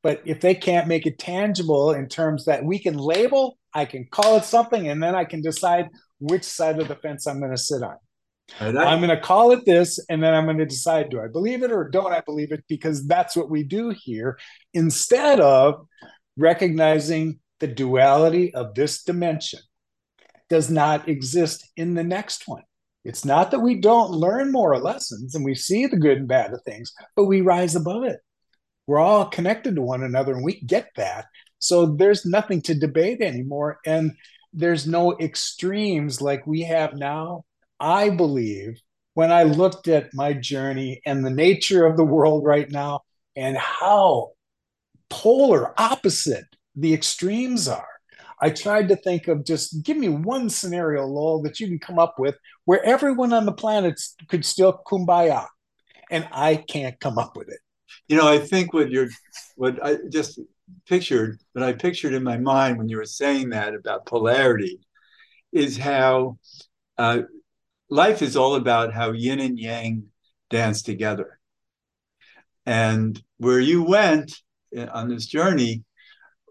But 0.03 0.23
if 0.25 0.41
they 0.41 0.55
can't 0.55 0.87
make 0.87 1.07
it 1.07 1.19
tangible 1.19 1.93
in 1.93 2.09
terms 2.09 2.45
that 2.45 2.65
we 2.65 2.79
can 2.79 2.97
label, 2.97 3.59
I 3.73 3.87
can 3.87 4.07
call 4.11 4.37
it 4.37 4.45
something, 4.45 4.89
and 4.89 5.03
then 5.03 5.15
I 5.15 5.25
can 5.25 5.41
decide 5.41 5.89
which 6.19 6.45
side 6.45 6.79
of 6.79 6.89
the 6.89 6.97
fence 6.97 7.27
I'm 7.27 7.41
going 7.41 7.51
to 7.51 7.59
sit 7.59 7.83
on. 7.83 7.97
Right. 8.61 8.77
I'm 8.77 9.01
going 9.01 9.09
to 9.09 9.21
call 9.21 9.53
it 9.53 9.65
this, 9.65 9.99
and 10.11 10.23
then 10.23 10.35
I'm 10.35 10.45
going 10.45 10.59
to 10.59 10.67
decide 10.67 11.11
do 11.11 11.21
I 11.21 11.29
believe 11.29 11.63
it 11.63 11.73
or 11.73 11.89
don't 11.89 12.13
I 12.13 12.21
believe 12.21 12.53
it? 12.53 12.65
Because 12.69 13.07
that's 13.07 13.37
what 13.37 13.51
we 13.51 13.63
do 13.63 13.91
here 13.91 14.39
instead 14.75 15.41
of 15.41 15.87
recognizing 16.37 17.41
the 17.61 17.67
duality 17.67 18.55
of 18.55 18.75
this 18.75 19.03
dimension 19.03 19.61
does 20.51 20.71
not 20.71 21.09
exist 21.09 21.67
in 21.77 21.95
the 21.95 22.05
next 22.05 22.47
one. 22.47 22.65
It's 23.05 23.25
not 23.25 23.51
that 23.51 23.61
we 23.61 23.81
don't 23.81 24.11
learn 24.11 24.53
more 24.53 24.79
lessons 24.79 25.35
and 25.35 25.45
we 25.45 25.55
see 25.55 25.87
the 25.87 25.97
good 25.97 26.19
and 26.19 26.29
bad 26.29 26.53
of 26.53 26.63
things, 26.63 26.93
but 27.17 27.25
we 27.25 27.41
rise 27.41 27.77
above 27.77 28.05
it 28.05 28.21
we're 28.87 28.99
all 28.99 29.27
connected 29.27 29.77
to 29.77 29.83
one 29.83 30.03
another 30.03 30.35
and 30.35 30.45
we 30.45 30.61
get 30.61 30.89
that 30.97 31.27
so 31.59 31.87
there's 31.87 32.27
nothing 32.27 32.61
to 32.63 32.75
debate 32.75 33.21
anymore 33.21 33.79
and 33.87 34.13
there's 34.55 34.87
no 34.87 35.17
extremes 35.19 36.21
like 36.21 36.47
we 36.47 36.63
have 36.63 36.95
now. 36.95 37.45
I 37.81 38.11
believe 38.11 38.81
when 39.15 39.33
i 39.33 39.45
looked 39.45 39.89
at 39.89 40.13
my 40.13 40.33
journey 40.33 41.01
and 41.07 41.25
the 41.25 41.31
nature 41.31 41.87
of 41.87 41.97
the 41.97 42.05
world 42.05 42.45
right 42.45 42.71
now 42.71 43.01
and 43.37 43.57
how 43.57 44.31
polar 45.09 45.73
opposite 45.81 46.45
the 46.77 46.93
extremes 46.93 47.67
are 47.69 47.89
i 48.43 48.51
tried 48.51 48.89
to 48.89 48.97
think 48.97 49.29
of 49.29 49.45
just 49.45 49.83
give 49.83 49.97
me 49.97 50.09
one 50.09 50.51
scenario 50.51 51.07
lowell 51.07 51.43
that 51.43 51.59
you 51.59 51.67
can 51.67 51.79
come 51.79 51.99
up 51.99 52.19
with 52.19 52.37
where 52.65 52.85
everyone 52.85 53.33
on 53.33 53.47
the 53.47 53.53
planet 53.53 54.01
could 54.29 54.45
still 54.45 54.81
kumbaya 54.87 55.47
and 56.11 56.29
i 56.33 56.57
can't 56.57 56.99
come 57.01 57.19
up 57.19 57.37
with 57.37 57.49
it. 57.49 57.59
You 58.09 58.17
know, 58.17 58.29
I 58.29 58.39
think 58.39 58.73
what 58.73 58.91
you're, 58.91 59.09
what 59.57 59.83
I 59.85 59.97
just 60.11 60.39
pictured, 60.87 61.41
what 61.53 61.65
I 61.65 61.73
pictured 61.73 62.15
in 62.15 62.23
my 62.23 62.39
mind 62.39 62.79
when 62.79 62.89
you 62.89 62.97
were 62.97 63.05
saying 63.05 63.51
that 63.51 63.75
about 63.75 64.07
polarity, 64.07 64.81
is 65.53 65.77
how 65.77 66.39
uh, 66.99 67.23
life 67.89 68.23
is 68.23 68.37
all 68.37 68.57
about 68.57 68.93
how 68.93 69.13
yin 69.13 69.41
and 69.41 69.59
yang 69.59 70.05
dance 70.51 70.83
together. 70.83 71.39
And 72.67 73.23
where 73.39 73.61
you 73.61 73.83
went 73.83 74.41
on 74.77 75.09
this 75.09 75.27
journey 75.27 75.85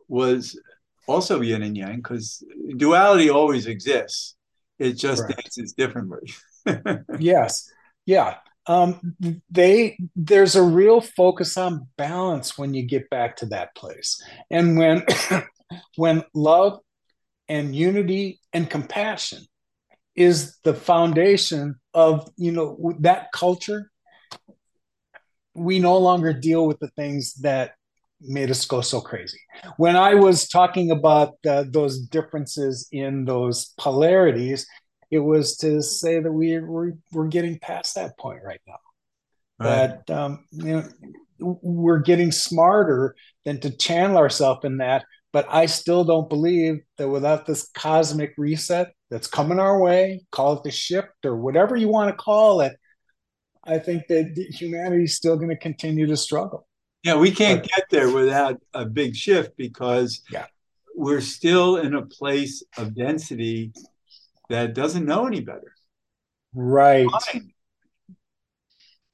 was 0.07 0.59
also 1.07 1.41
yin 1.41 1.63
and 1.63 1.75
yang 1.75 1.97
because 1.97 2.43
duality 2.77 3.29
always 3.29 3.67
exists. 3.67 4.35
It 4.79 4.93
just 4.93 5.23
Correct. 5.23 5.41
dances 5.43 5.73
differently. 5.73 6.33
yes. 7.19 7.69
Yeah 8.05 8.35
um, 8.67 9.15
they 9.49 9.97
there's 10.15 10.55
a 10.55 10.63
real 10.63 11.01
focus 11.01 11.57
on 11.57 11.87
balance 11.97 12.57
when 12.57 12.73
you 12.73 12.83
get 12.83 13.09
back 13.09 13.37
to 13.37 13.45
that 13.47 13.75
place. 13.75 14.21
And 14.49 14.77
when 14.77 15.05
when 15.95 16.23
love 16.33 16.79
and 17.49 17.75
unity 17.75 18.39
and 18.53 18.69
compassion 18.69 19.43
is 20.15 20.57
the 20.63 20.73
foundation 20.73 21.75
of 21.93 22.29
you 22.37 22.51
know 22.51 22.93
that 22.99 23.31
culture 23.33 23.91
we 25.55 25.77
no 25.79 25.97
longer 25.97 26.33
deal 26.33 26.65
with 26.65 26.79
the 26.79 26.89
things 26.89 27.35
that 27.35 27.73
made 28.19 28.49
us 28.49 28.65
go 28.65 28.81
so 28.81 29.01
crazy. 29.01 29.39
When 29.77 29.95
i 29.95 30.13
was 30.13 30.47
talking 30.47 30.91
about 30.91 31.35
uh, 31.47 31.65
those 31.67 31.99
differences 31.99 32.87
in 32.91 33.25
those 33.25 33.73
polarities 33.77 34.65
it 35.13 35.19
was 35.19 35.57
to 35.57 35.81
say 35.83 36.19
that 36.19 36.31
we 36.31 36.59
we're, 36.59 36.93
we're 37.11 37.27
getting 37.27 37.59
past 37.59 37.95
that 37.95 38.17
point 38.17 38.41
right 38.43 38.61
now. 38.67 38.79
Right. 39.59 40.05
That 40.07 40.09
um, 40.09 40.45
you 40.51 40.73
know 40.73 40.89
we're 41.39 41.99
getting 41.99 42.31
smarter 42.31 43.15
than 43.45 43.59
to 43.59 43.69
channel 43.69 44.17
ourselves 44.17 44.65
in 44.65 44.77
that. 44.77 45.05
But 45.31 45.47
I 45.49 45.65
still 45.67 46.03
don't 46.03 46.29
believe 46.29 46.81
that 46.97 47.09
without 47.09 47.45
this 47.45 47.69
cosmic 47.73 48.33
reset 48.37 48.93
that's 49.09 49.27
coming 49.27 49.59
our 49.59 49.79
way, 49.79 50.21
call 50.31 50.57
it 50.57 50.63
the 50.63 50.71
shift 50.71 51.25
or 51.25 51.35
whatever 51.35 51.75
you 51.75 51.87
want 51.87 52.09
to 52.09 52.15
call 52.15 52.61
it, 52.61 52.75
I 53.63 53.79
think 53.79 54.07
that 54.07 54.33
humanity 54.51 55.05
is 55.05 55.15
still 55.15 55.35
going 55.37 55.49
to 55.49 55.57
continue 55.57 56.05
to 56.07 56.17
struggle. 56.17 56.67
Yeah, 57.03 57.15
we 57.15 57.31
can't 57.31 57.63
get 57.63 57.85
there 57.89 58.09
without 58.11 58.61
a 58.73 58.85
big 58.85 59.15
shift 59.15 59.57
because 59.57 60.21
yeah. 60.31 60.45
we're 60.95 61.21
still 61.21 61.77
in 61.77 61.95
a 61.95 62.05
place 62.05 62.63
of 62.77 62.95
density 62.95 63.73
that 64.53 64.75
doesn't 64.75 65.05
know 65.05 65.25
any 65.25 65.41
better. 65.41 65.73
Right. 66.53 67.07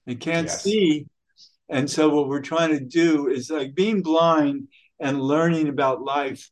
They 0.05 0.15
can't 0.15 0.48
yes. 0.48 0.63
see. 0.63 1.08
And 1.69 1.89
so 1.89 2.10
what 2.10 2.27
we're 2.27 2.41
trying 2.41 2.72
to 2.77 2.84
do 2.84 3.29
is 3.29 3.50
like 3.50 3.74
being 3.74 4.01
blind 4.01 4.67
and 5.00 5.22
learning 5.22 5.69
about 5.69 6.01
life 6.01 6.50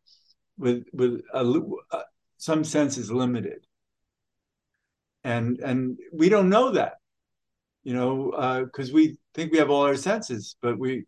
with 0.58 0.86
with 0.94 1.22
a, 1.34 1.62
uh, 1.92 2.02
some 2.38 2.64
sense 2.64 2.98
is 2.98 3.12
limited. 3.12 3.60
and 5.24 5.60
and 5.60 5.98
we 6.14 6.30
don't 6.30 6.50
know 6.50 6.72
that 6.72 6.94
you 7.84 7.94
know 7.94 8.64
because 8.64 8.90
uh, 8.92 8.94
we 8.94 9.18
think 9.34 9.52
we 9.52 9.58
have 9.58 9.70
all 9.70 9.86
our 9.86 9.98
senses 9.98 10.56
but 10.62 10.80
we 10.80 11.06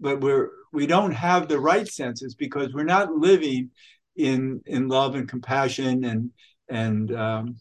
but 0.00 0.20
we're 0.20 0.48
we 0.72 0.86
don't 0.86 1.12
have 1.12 1.46
the 1.46 1.60
right 1.60 1.86
senses 1.86 2.34
because 2.34 2.74
we're 2.74 2.94
not 2.96 3.12
living 3.12 3.70
in 4.16 4.60
in 4.66 4.88
love 4.88 5.14
and 5.14 5.28
compassion 5.28 6.04
and 6.04 6.30
and 6.68 7.14
um, 7.14 7.56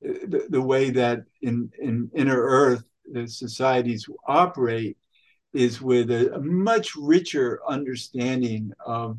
the, 0.00 0.46
the 0.48 0.62
way 0.62 0.90
that 0.90 1.20
in 1.42 1.70
in 1.78 2.10
inner 2.14 2.40
earth 2.40 2.84
the 3.10 3.26
societies 3.26 4.06
operate 4.26 4.96
is 5.52 5.80
with 5.80 6.10
a, 6.10 6.34
a 6.34 6.40
much 6.40 6.94
richer 6.96 7.60
understanding 7.66 8.72
of 8.84 9.18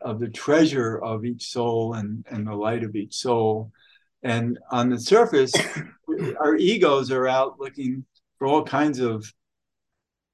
of 0.00 0.20
the 0.20 0.28
treasure 0.28 0.98
of 0.98 1.24
each 1.24 1.50
soul 1.50 1.94
and 1.94 2.24
and 2.30 2.46
the 2.46 2.54
light 2.54 2.84
of 2.84 2.94
each 2.96 3.14
soul. 3.14 3.72
And 4.22 4.58
on 4.70 4.90
the 4.90 4.98
surface 4.98 5.52
our 6.40 6.56
egos 6.56 7.10
are 7.10 7.28
out 7.28 7.60
looking 7.60 8.04
for 8.38 8.46
all 8.46 8.64
kinds 8.64 9.00
of 9.00 9.32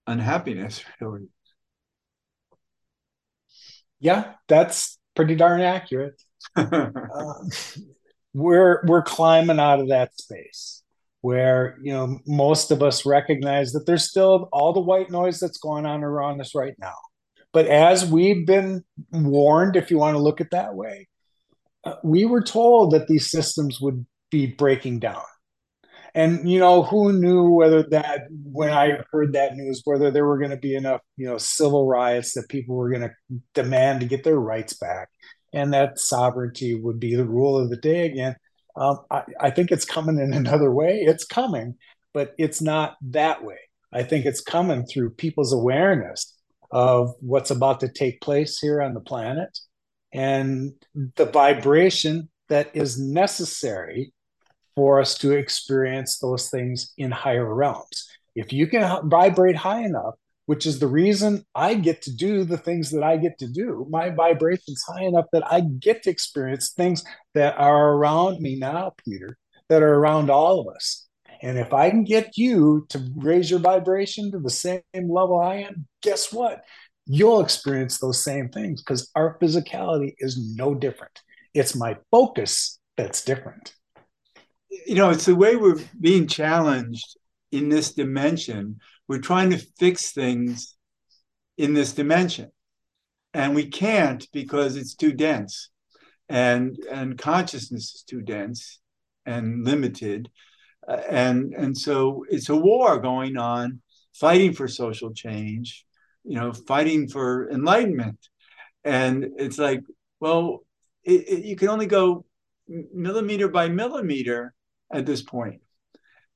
unhappiness 0.06 0.84
really. 1.00 1.28
Yeah 4.00 4.34
that's 4.48 4.98
pretty 5.14 5.36
darn 5.36 5.60
accurate. 5.60 6.20
Uh, 6.56 6.88
we're 8.34 8.82
we're 8.86 9.02
climbing 9.02 9.58
out 9.58 9.80
of 9.80 9.88
that 9.88 10.18
space 10.18 10.82
where 11.20 11.78
you 11.82 11.92
know 11.92 12.18
most 12.26 12.70
of 12.70 12.82
us 12.82 13.06
recognize 13.06 13.72
that 13.72 13.86
there's 13.86 14.08
still 14.08 14.48
all 14.52 14.72
the 14.72 14.80
white 14.80 15.10
noise 15.10 15.38
that's 15.38 15.58
going 15.58 15.86
on 15.86 16.02
around 16.02 16.40
us 16.40 16.54
right 16.54 16.74
now. 16.78 16.94
But 17.52 17.66
as 17.66 18.04
we've 18.04 18.46
been 18.46 18.84
warned 19.10 19.76
if 19.76 19.90
you 19.90 19.98
want 19.98 20.16
to 20.16 20.22
look 20.22 20.40
at 20.40 20.50
that 20.50 20.74
way 20.74 21.08
uh, 21.84 21.94
we 22.02 22.24
were 22.24 22.42
told 22.42 22.92
that 22.92 23.08
these 23.08 23.30
systems 23.30 23.80
would 23.80 24.06
be 24.30 24.46
breaking 24.46 25.00
down. 25.00 25.22
And 26.14 26.48
you 26.48 26.58
know 26.58 26.82
who 26.82 27.12
knew 27.12 27.48
whether 27.48 27.84
that 27.84 28.26
when 28.30 28.70
i 28.70 28.98
heard 29.10 29.32
that 29.32 29.56
news 29.56 29.80
whether 29.84 30.10
there 30.10 30.26
were 30.26 30.36
going 30.36 30.50
to 30.50 30.58
be 30.58 30.74
enough 30.74 31.00
you 31.16 31.26
know 31.26 31.38
civil 31.38 31.86
riots 31.86 32.34
that 32.34 32.50
people 32.50 32.76
were 32.76 32.90
going 32.90 33.00
to 33.00 33.40
demand 33.54 34.00
to 34.00 34.06
get 34.06 34.22
their 34.22 34.38
rights 34.38 34.74
back 34.74 35.08
and 35.52 35.72
that 35.72 35.98
sovereignty 35.98 36.74
would 36.74 36.98
be 36.98 37.14
the 37.14 37.24
rule 37.24 37.58
of 37.58 37.70
the 37.70 37.76
day 37.76 38.06
again. 38.06 38.36
Um, 38.76 39.00
I, 39.10 39.22
I 39.40 39.50
think 39.50 39.70
it's 39.70 39.84
coming 39.84 40.18
in 40.18 40.32
another 40.34 40.72
way. 40.72 41.02
It's 41.02 41.24
coming 41.24 41.76
but 42.12 42.34
it's 42.38 42.60
not 42.60 42.96
that 43.02 43.44
way. 43.44 43.58
I 43.92 44.02
think 44.02 44.24
it's 44.24 44.40
coming 44.40 44.86
through 44.86 45.10
people's 45.10 45.52
awareness 45.52 46.34
of 46.70 47.14
what's 47.20 47.50
about 47.50 47.80
to 47.80 47.88
take 47.88 48.20
place 48.20 48.58
here 48.58 48.80
on 48.80 48.94
the 48.94 49.00
planet 49.00 49.58
and 50.12 50.72
the 51.16 51.26
vibration 51.26 52.28
that 52.48 52.70
is 52.74 52.98
necessary 52.98 54.12
for 54.74 55.00
us 55.00 55.16
to 55.18 55.32
experience 55.32 56.18
those 56.18 56.48
things 56.48 56.92
in 56.96 57.10
higher 57.10 57.54
realms. 57.54 58.08
If 58.34 58.52
you 58.52 58.66
can 58.66 59.10
vibrate 59.10 59.56
high 59.56 59.82
enough, 59.82 60.14
which 60.46 60.66
is 60.66 60.78
the 60.78 60.86
reason 60.86 61.44
I 61.54 61.74
get 61.74 62.02
to 62.02 62.14
do 62.14 62.44
the 62.44 62.58
things 62.58 62.90
that 62.90 63.02
I 63.02 63.16
get 63.16 63.38
to 63.38 63.46
do, 63.46 63.86
my 63.90 64.10
vibration's 64.10 64.82
high 64.86 65.04
enough 65.04 65.26
that 65.32 65.50
I 65.50 65.60
get 65.60 66.02
to 66.04 66.10
experience 66.10 66.70
things 66.70 67.04
that 67.34 67.58
are 67.58 67.92
around 67.92 68.40
me 68.40 68.56
now, 68.56 68.92
Peter, 69.04 69.38
that 69.68 69.82
are 69.82 69.94
around 69.94 70.30
all 70.30 70.60
of 70.60 70.74
us. 70.74 71.06
And 71.42 71.58
if 71.58 71.72
I 71.72 71.90
can 71.90 72.04
get 72.04 72.36
you 72.36 72.86
to 72.90 73.04
raise 73.16 73.50
your 73.50 73.60
vibration 73.60 74.30
to 74.30 74.38
the 74.38 74.50
same 74.50 74.82
level 74.94 75.40
I 75.40 75.56
am, 75.56 75.86
guess 76.02 76.32
what? 76.32 76.62
You'll 77.06 77.40
experience 77.40 77.98
those 77.98 78.22
same 78.22 78.48
things 78.48 78.82
because 78.82 79.10
our 79.16 79.38
physicality 79.40 80.14
is 80.18 80.54
no 80.56 80.74
different. 80.74 81.20
It's 81.52 81.74
my 81.74 81.96
focus 82.10 82.78
that's 82.96 83.24
different 83.24 83.72
you 84.86 84.94
know, 84.94 85.10
it's 85.10 85.26
the 85.26 85.34
way 85.34 85.56
we're 85.56 85.80
being 86.00 86.26
challenged 86.26 87.16
in 87.50 87.68
this 87.68 87.92
dimension. 87.92 88.78
We're 89.08 89.18
trying 89.18 89.50
to 89.50 89.58
fix 89.78 90.12
things 90.12 90.76
in 91.58 91.74
this 91.74 91.92
dimension. 91.92 92.50
And 93.34 93.54
we 93.54 93.66
can't 93.66 94.26
because 94.32 94.76
it's 94.76 94.94
too 94.94 95.12
dense. 95.12 95.70
And 96.28 96.76
and 96.90 97.18
consciousness 97.18 97.94
is 97.94 98.02
too 98.02 98.22
dense 98.22 98.80
and 99.26 99.64
limited. 99.64 100.30
Uh, 100.86 101.00
and 101.08 101.54
and 101.54 101.76
so 101.76 102.24
it's 102.28 102.48
a 102.48 102.56
war 102.56 102.98
going 102.98 103.36
on, 103.36 103.80
fighting 104.14 104.52
for 104.52 104.68
social 104.68 105.12
change, 105.12 105.84
you 106.24 106.36
know, 106.36 106.52
fighting 106.52 107.08
for 107.08 107.50
enlightenment. 107.50 108.18
And 108.84 109.30
it's 109.36 109.58
like, 109.58 109.82
well, 110.20 110.64
it, 111.04 111.28
it, 111.28 111.44
you 111.44 111.56
can 111.56 111.68
only 111.68 111.86
go 111.86 112.24
millimeter 112.68 113.48
by 113.48 113.68
millimeter 113.68 114.54
at 114.92 115.06
this 115.06 115.22
point. 115.22 115.60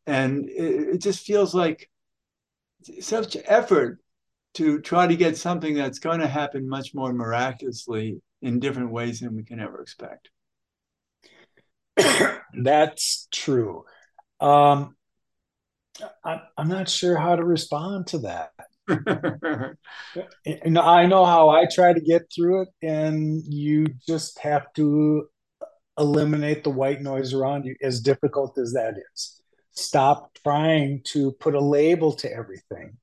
And 0.07 0.49
it, 0.49 0.95
it 0.95 0.99
just 0.99 1.27
feels 1.27 1.55
like 1.55 1.91
such 3.01 3.37
effort 3.45 3.99
to 4.55 4.81
try 4.81 5.07
to 5.07 5.17
get 5.17 5.37
something 5.37 5.75
that's 5.75 5.99
going 5.99 6.21
to 6.21 6.27
happen 6.27 6.69
much 6.69 6.95
more 6.95 7.13
miraculously 7.13 8.21
in 8.43 8.59
different 8.59 8.91
ways 8.91 9.21
than 9.21 9.37
we 9.37 9.45
can 9.45 9.61
ever 9.61 9.81
expect. 9.81 10.31
that's 12.63 13.29
true. 13.31 13.85
Um, 14.41 14.97
I, 16.25 16.41
am 16.59 16.69
not 16.69 16.89
sure 16.89 17.17
how 17.17 17.37
to 17.37 17.45
respond 17.45 18.07
to 18.09 18.19
that. 18.19 18.51
I 20.77 21.07
know 21.07 21.25
how 21.25 21.49
I 21.49 21.67
try 21.73 21.93
to 21.93 22.01
get 22.01 22.23
through 22.35 22.63
it, 22.63 22.69
and 22.83 23.43
you 23.45 23.87
just 24.07 24.39
have 24.41 24.73
to 24.75 25.29
eliminate 25.99 26.63
the 26.63 26.71
white 26.71 27.01
noise 27.01 27.33
around 27.33 27.65
you, 27.65 27.75
as 27.83 28.01
difficult 28.01 28.57
as 28.59 28.73
that 28.75 28.95
is. 29.13 29.36
Stop 29.77 30.37
trying 30.43 31.03
to 31.05 31.33
put 31.33 31.55
a 31.55 31.61
label 31.61 32.13
to 32.15 32.33
everything 32.33 32.97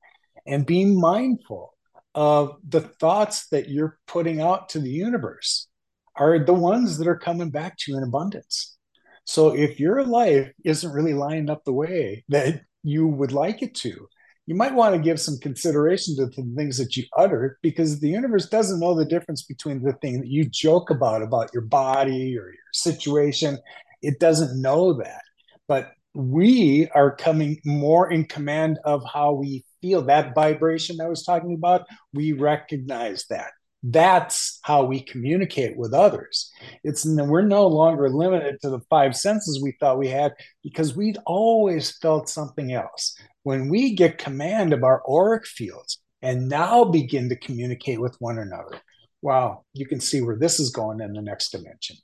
and 0.45 0.65
be 0.65 0.85
mindful 0.85 1.73
of 2.15 2.57
the 2.67 2.81
thoughts 2.81 3.47
that 3.47 3.69
you're 3.69 3.97
putting 4.07 4.41
out 4.41 4.69
to 4.69 4.79
the 4.79 4.89
universe 4.89 5.67
are 6.15 6.43
the 6.43 6.53
ones 6.53 6.97
that 6.97 7.07
are 7.07 7.17
coming 7.17 7.49
back 7.49 7.77
to 7.77 7.91
you 7.91 7.97
in 7.97 8.03
abundance. 8.03 8.77
So 9.25 9.55
if 9.55 9.79
your 9.79 10.03
life 10.03 10.51
isn't 10.63 10.91
really 10.91 11.13
lined 11.13 11.49
up 11.49 11.63
the 11.63 11.73
way 11.73 12.23
that 12.29 12.61
you 12.83 13.07
would 13.07 13.31
like 13.31 13.61
it 13.61 13.73
to, 13.75 14.07
you 14.45 14.55
might 14.55 14.73
want 14.73 14.93
to 14.93 15.01
give 15.01 15.19
some 15.19 15.37
consideration 15.37 16.15
to 16.17 16.25
the 16.25 16.53
things 16.55 16.77
that 16.77 16.97
you 16.97 17.05
utter 17.17 17.57
because 17.61 17.99
the 17.99 18.09
universe 18.09 18.47
doesn't 18.47 18.79
know 18.79 18.93
the 18.93 19.05
difference 19.05 19.43
between 19.43 19.81
the 19.81 19.93
thing 19.93 20.19
that 20.19 20.27
you 20.27 20.45
joke 20.49 20.89
about 20.89 21.21
about 21.21 21.53
your 21.53 21.63
body 21.63 22.37
or 22.37 22.47
your 22.47 22.71
situation 22.73 23.57
it 24.01 24.19
doesn't 24.19 24.61
know 24.61 24.93
that 24.93 25.21
but 25.67 25.91
we 26.13 26.87
are 26.93 27.15
coming 27.15 27.59
more 27.65 28.11
in 28.11 28.25
command 28.25 28.79
of 28.85 29.03
how 29.11 29.33
we 29.33 29.65
feel. 29.81 30.01
That 30.03 30.35
vibration 30.35 31.01
i 31.01 31.07
was 31.07 31.23
talking 31.23 31.53
about 31.53 31.85
we 32.13 32.33
recognize 32.33 33.25
that. 33.29 33.51
That's 33.85 34.59
how 34.61 34.85
we 34.85 35.01
communicate 35.01 35.75
with 35.75 35.93
others. 35.93 36.49
It's 36.83 37.05
we're 37.05 37.41
no 37.41 37.67
longer 37.67 38.09
limited 38.09 38.61
to 38.61 38.69
the 38.69 38.79
five 38.89 39.15
senses 39.15 39.61
we 39.61 39.75
thought 39.79 39.99
we 39.99 40.07
had 40.07 40.33
because 40.63 40.95
we'd 40.95 41.17
always 41.25 41.97
felt 41.97 42.29
something 42.29 42.71
else. 42.71 43.15
When 43.43 43.67
we 43.67 43.93
get 43.93 44.17
command 44.17 44.71
of 44.71 44.83
our 44.83 45.03
auric 45.09 45.45
fields 45.45 45.99
and 46.21 46.47
now 46.47 46.85
begin 46.85 47.27
to 47.29 47.35
communicate 47.35 48.01
with 48.01 48.15
one 48.19 48.39
another 48.39 48.79
wow 49.23 49.63
you 49.73 49.85
can 49.85 49.99
see 49.99 50.21
where 50.21 50.37
this 50.37 50.59
is 50.59 50.71
going 50.71 50.99
in 51.01 51.13
the 51.13 51.21
next 51.21 51.49
dimension 51.49 51.95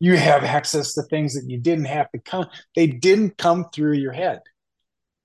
you 0.00 0.16
have 0.16 0.44
access 0.44 0.94
to 0.94 1.02
things 1.02 1.34
that 1.34 1.48
you 1.50 1.58
didn't 1.58 1.86
have 1.86 2.10
to 2.12 2.18
come 2.18 2.46
they 2.76 2.86
didn't 2.86 3.36
come 3.38 3.66
through 3.72 3.94
your 3.94 4.12
head 4.12 4.40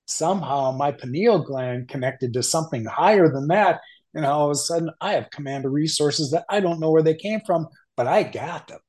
somehow 0.06 0.70
my 0.70 0.92
pineal 0.92 1.38
gland 1.38 1.88
connected 1.88 2.32
to 2.32 2.42
something 2.42 2.84
higher 2.84 3.28
than 3.28 3.48
that 3.48 3.80
and 4.14 4.24
all 4.24 4.44
of 4.46 4.50
a 4.50 4.54
sudden 4.54 4.90
I 5.00 5.12
have 5.12 5.30
command 5.30 5.64
of 5.64 5.72
resources 5.72 6.30
that 6.30 6.44
I 6.48 6.60
don't 6.60 6.80
know 6.80 6.90
where 6.90 7.02
they 7.02 7.14
came 7.14 7.40
from, 7.40 7.66
but 7.96 8.06
I 8.06 8.22
got 8.22 8.68
them. 8.68 8.80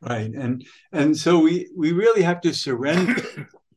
Right. 0.00 0.30
And 0.30 0.66
and 0.92 1.16
so 1.16 1.38
we 1.38 1.70
we 1.76 1.92
really 1.92 2.22
have 2.22 2.40
to 2.42 2.54
surrender 2.54 3.22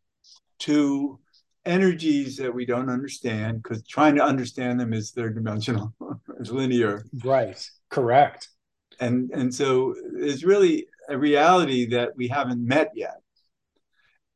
to 0.60 1.20
energies 1.66 2.38
that 2.38 2.54
we 2.54 2.66
don't 2.66 2.90
understand 2.90 3.62
because 3.62 3.84
trying 3.84 4.16
to 4.16 4.24
understand 4.24 4.80
them 4.80 4.94
is 4.94 5.12
third 5.12 5.36
dimensional, 5.36 5.94
is 6.40 6.52
linear. 6.52 7.06
Right. 7.24 7.62
Correct. 7.90 8.50
And 9.00 9.32
and 9.32 9.54
so 9.54 9.96
it's 10.16 10.44
really 10.44 10.88
a 11.10 11.18
reality 11.18 11.86
that 11.88 12.16
we 12.16 12.28
haven't 12.28 12.66
met 12.66 12.92
yet 12.96 13.22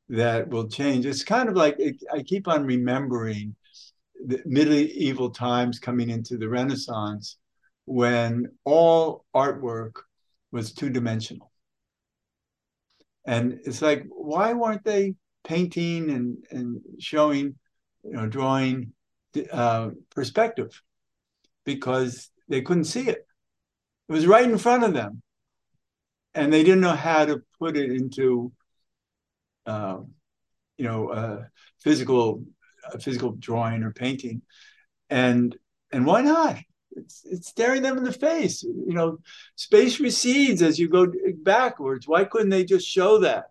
that 0.10 0.50
will 0.50 0.68
change. 0.68 1.06
It's 1.06 1.24
kind 1.24 1.50
of 1.50 1.56
like 1.56 1.76
it, 1.80 1.98
I 2.14 2.22
keep 2.22 2.48
on 2.48 2.66
remembering 2.66 3.56
the 4.26 4.42
medieval 4.46 5.32
times 5.32 5.80
coming 5.80 6.10
into 6.10 6.38
the 6.38 6.50
Renaissance 6.50 7.38
when 7.86 8.52
all 8.66 9.26
artwork 9.36 9.94
was 10.52 10.74
two 10.74 10.90
dimensional. 10.90 11.52
And 13.26 13.60
it's 13.66 13.82
like, 13.82 14.06
why 14.10 14.54
weren't 14.54 14.84
they 14.84 15.16
painting 15.44 16.10
and, 16.10 16.38
and 16.52 16.82
showing, 17.00 17.56
you 18.04 18.12
know, 18.12 18.28
drawing 18.28 18.94
uh, 19.52 19.92
perspective? 20.14 20.82
Because 21.66 22.30
they 22.48 22.62
couldn't 22.62 22.86
see 22.86 23.08
it. 23.08 23.26
It 24.10 24.12
was 24.12 24.28
right 24.28 24.50
in 24.50 24.58
front 24.58 24.84
of 24.84 24.94
them. 24.94 25.22
And 26.34 26.52
they 26.52 26.64
didn't 26.64 26.82
know 26.82 26.96
how 26.96 27.26
to 27.26 27.42
put 27.60 27.76
it 27.76 27.92
into 27.92 28.54
uh, 29.66 29.98
you 30.78 30.86
know, 30.86 31.10
uh, 31.10 31.44
physical, 31.80 32.44
a 32.92 33.00
physical 33.00 33.34
drawing 33.34 33.84
or 33.84 33.92
painting, 33.92 34.42
and 35.10 35.56
and 35.92 36.06
why 36.06 36.22
not? 36.22 36.58
It's 36.92 37.22
it's 37.26 37.48
staring 37.50 37.84
them 37.84 37.98
in 37.98 38.04
the 38.04 38.12
face. 38.12 38.64
You 38.64 38.94
know, 38.94 39.20
space 39.56 40.00
recedes 40.00 40.62
as 40.62 40.80
you 40.80 40.90
go 40.90 41.12
backwards. 41.44 42.08
Why 42.08 42.24
couldn't 42.24 42.50
they 42.50 42.66
just 42.66 42.88
show 42.88 43.20
that? 43.20 43.46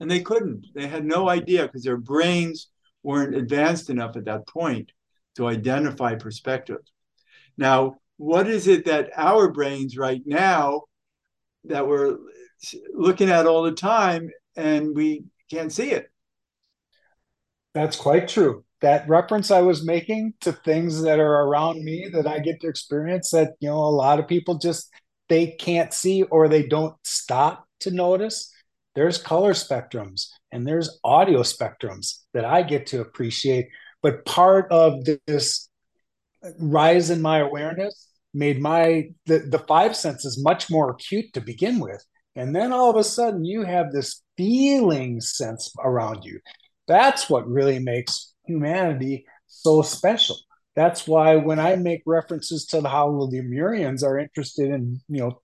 And 0.00 0.10
they 0.10 0.20
couldn't. 0.20 0.66
They 0.74 0.86
had 0.86 1.04
no 1.04 1.28
idea 1.28 1.62
because 1.62 1.84
their 1.84 1.96
brains 1.96 2.68
weren't 3.02 3.34
advanced 3.34 3.90
enough 3.90 4.16
at 4.16 4.26
that 4.26 4.46
point 4.46 4.92
to 5.36 5.46
identify 5.46 6.14
perspective. 6.14 6.80
Now, 7.56 7.96
what 8.16 8.46
is 8.46 8.68
it 8.68 8.84
that 8.84 9.10
our 9.16 9.50
brains 9.50 9.96
right 9.96 10.22
now 10.24 10.82
that 11.64 11.86
we're 11.86 12.18
looking 12.92 13.30
at 13.30 13.46
all 13.46 13.62
the 13.62 13.72
time 13.72 14.30
and 14.56 14.94
we 14.94 15.24
can't 15.50 15.72
see 15.72 15.90
it? 15.90 16.10
That's 17.74 17.96
quite 17.96 18.28
true. 18.28 18.64
That 18.80 19.08
reference 19.08 19.50
I 19.50 19.62
was 19.62 19.84
making 19.84 20.34
to 20.42 20.52
things 20.52 21.02
that 21.02 21.18
are 21.18 21.42
around 21.42 21.82
me 21.82 22.08
that 22.12 22.26
I 22.26 22.38
get 22.38 22.60
to 22.60 22.68
experience 22.68 23.30
that, 23.30 23.54
you 23.60 23.68
know, 23.68 23.78
a 23.78 23.90
lot 23.90 24.18
of 24.18 24.28
people 24.28 24.58
just 24.58 24.90
they 25.28 25.48
can't 25.48 25.92
see 25.92 26.22
or 26.24 26.48
they 26.48 26.66
don't 26.66 26.94
stop 27.02 27.66
to 27.80 27.90
notice. 27.90 28.52
There's 28.94 29.18
color 29.18 29.54
spectrums 29.54 30.28
and 30.52 30.66
there's 30.66 30.98
audio 31.02 31.40
spectrums 31.40 32.18
that 32.34 32.44
I 32.44 32.62
get 32.62 32.86
to 32.88 33.00
appreciate. 33.00 33.68
But 34.02 34.24
part 34.26 34.70
of 34.70 35.04
this 35.26 35.68
rise 36.58 37.10
in 37.10 37.22
my 37.22 37.38
awareness 37.38 38.08
made 38.34 38.60
my 38.60 39.08
the, 39.26 39.38
the 39.38 39.60
five 39.60 39.96
senses 39.96 40.42
much 40.42 40.70
more 40.70 40.90
acute 40.90 41.32
to 41.34 41.40
begin 41.40 41.78
with. 41.78 42.04
And 42.36 42.54
then 42.54 42.72
all 42.72 42.90
of 42.90 42.96
a 42.96 43.04
sudden 43.04 43.44
you 43.44 43.62
have 43.62 43.92
this 43.92 44.22
feeling 44.36 45.20
sense 45.20 45.72
around 45.82 46.24
you. 46.24 46.40
That's 46.88 47.30
what 47.30 47.48
really 47.48 47.78
makes 47.78 48.34
humanity 48.44 49.24
so 49.46 49.82
special. 49.82 50.36
That's 50.76 51.06
why 51.06 51.36
when 51.36 51.60
i 51.60 51.76
make 51.76 52.02
references 52.04 52.66
to 52.66 52.80
the 52.80 52.88
how 52.88 53.10
the 53.10 53.38
lemurians 53.38 54.02
are 54.02 54.18
interested 54.18 54.70
in 54.70 55.00
you 55.08 55.20
know 55.20 55.40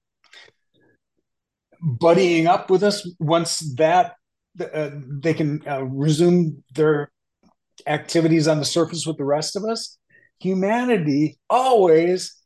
buddying 1.83 2.47
up 2.47 2.69
with 2.69 2.83
us 2.83 3.09
once 3.19 3.61
that 3.77 4.15
uh, 4.61 4.91
they 5.23 5.33
can 5.33 5.63
uh, 5.67 5.85
resume 5.85 6.63
their 6.75 7.11
activities 7.87 8.49
on 8.49 8.59
the 8.59 8.65
surface 8.65 9.07
with 9.07 9.17
the 9.17 9.25
rest 9.25 9.57
of 9.57 9.65
us 9.65 9.97
humanity 10.41 11.39
always 11.49 12.40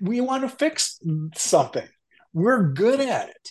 we 0.00 0.20
want 0.20 0.42
to 0.42 0.48
fix 0.48 1.00
something. 1.34 1.86
We're 2.32 2.68
good 2.72 3.00
at 3.00 3.28
it. 3.28 3.50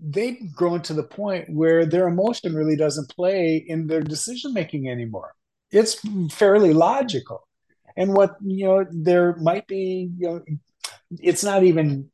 They've 0.00 0.52
grown 0.54 0.82
to 0.82 0.94
the 0.94 1.04
point 1.04 1.48
where 1.48 1.86
their 1.86 2.08
emotion 2.08 2.54
really 2.54 2.76
doesn't 2.76 3.14
play 3.14 3.56
in 3.56 3.86
their 3.86 4.02
decision 4.02 4.52
making 4.52 4.88
anymore. 4.88 5.34
It's 5.70 5.96
fairly 6.32 6.72
logical. 6.72 7.46
And 7.96 8.12
what 8.12 8.34
you 8.44 8.66
know 8.66 8.86
there 8.90 9.36
might 9.36 9.66
be 9.66 10.10
you 10.18 10.26
know 10.26 10.44
it's 11.10 11.44
not 11.44 11.62
even 11.62 12.10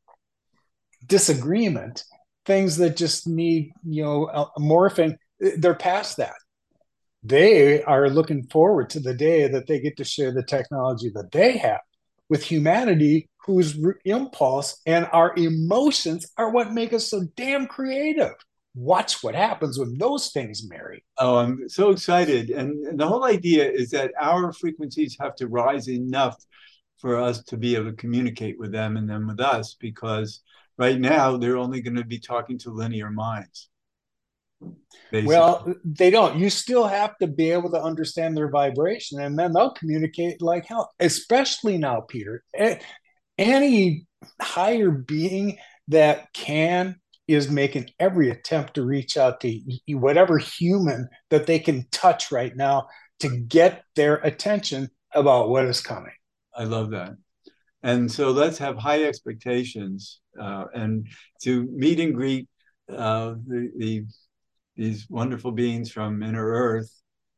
disagreement. 1.05 2.03
Things 2.45 2.77
that 2.77 2.97
just 2.97 3.27
need 3.27 3.71
you 3.83 4.03
know 4.03 4.51
morphing 4.57 5.17
they're 5.39 5.73
past 5.73 6.17
that. 6.17 6.35
They 7.23 7.83
are 7.83 8.09
looking 8.09 8.47
forward 8.47 8.89
to 8.91 8.99
the 8.99 9.13
day 9.13 9.47
that 9.47 9.67
they 9.67 9.79
get 9.79 9.97
to 9.97 10.03
share 10.03 10.31
the 10.31 10.43
technology 10.43 11.11
that 11.13 11.31
they 11.31 11.57
have 11.57 11.81
with 12.29 12.43
humanity 12.43 13.29
whose 13.45 13.77
impulse 14.05 14.79
and 14.85 15.07
our 15.11 15.33
emotions 15.35 16.31
are 16.37 16.51
what 16.51 16.73
make 16.73 16.93
us 16.93 17.09
so 17.09 17.23
damn 17.35 17.65
creative 17.67 18.33
watch 18.73 19.21
what 19.21 19.35
happens 19.35 19.77
when 19.77 19.97
those 19.97 20.31
things 20.31 20.67
marry 20.69 21.03
oh 21.17 21.37
i'm 21.37 21.67
so 21.67 21.89
excited 21.89 22.49
and, 22.49 22.85
and 22.85 22.99
the 22.99 23.07
whole 23.07 23.25
idea 23.25 23.69
is 23.69 23.89
that 23.89 24.11
our 24.19 24.53
frequencies 24.53 25.17
have 25.19 25.35
to 25.35 25.47
rise 25.47 25.89
enough 25.89 26.37
for 26.99 27.17
us 27.17 27.43
to 27.43 27.57
be 27.57 27.75
able 27.75 27.89
to 27.89 27.97
communicate 27.97 28.57
with 28.59 28.71
them 28.71 28.95
and 28.95 29.09
them 29.09 29.27
with 29.27 29.39
us 29.39 29.75
because 29.79 30.41
right 30.77 30.99
now 30.99 31.35
they're 31.35 31.57
only 31.57 31.81
going 31.81 31.95
to 31.95 32.05
be 32.05 32.19
talking 32.19 32.57
to 32.57 32.69
linear 32.69 33.09
minds 33.09 33.69
Basically. 35.11 35.35
Well, 35.35 35.73
they 35.83 36.09
don't. 36.09 36.37
You 36.37 36.49
still 36.49 36.87
have 36.87 37.17
to 37.17 37.27
be 37.27 37.51
able 37.51 37.69
to 37.71 37.81
understand 37.81 38.37
their 38.37 38.49
vibration, 38.49 39.19
and 39.19 39.37
then 39.37 39.51
they'll 39.51 39.73
communicate 39.73 40.41
like 40.41 40.65
hell. 40.65 40.91
Especially 40.99 41.77
now, 41.77 42.01
Peter. 42.01 42.43
Eh, 42.55 42.77
Any 43.37 44.05
higher 44.39 44.91
being 44.91 45.57
that 45.87 46.31
can 46.33 46.95
is 47.27 47.49
making 47.49 47.89
every 47.99 48.29
attempt 48.29 48.73
to 48.75 48.83
reach 48.83 49.17
out 49.17 49.39
to 49.41 49.59
whatever 49.89 50.37
human 50.37 51.07
that 51.29 51.47
they 51.47 51.59
can 51.59 51.87
touch 51.91 52.31
right 52.31 52.55
now 52.55 52.87
to 53.19 53.29
get 53.29 53.83
their 53.95 54.15
attention 54.17 54.89
about 55.13 55.49
what 55.49 55.65
is 55.65 55.81
coming. 55.81 56.13
I 56.55 56.65
love 56.65 56.91
that. 56.91 57.13
And 57.83 58.11
so 58.11 58.31
let's 58.31 58.57
have 58.59 58.77
high 58.77 59.03
expectations 59.03 60.19
uh, 60.39 60.65
and 60.73 61.07
to 61.43 61.67
meet 61.71 61.99
and 61.99 62.13
greet 62.13 62.47
uh, 62.89 63.35
the, 63.47 63.71
the 63.77 64.05
these 64.75 65.05
wonderful 65.09 65.51
beings 65.51 65.91
from 65.91 66.23
inner 66.23 66.45
earth 66.45 66.91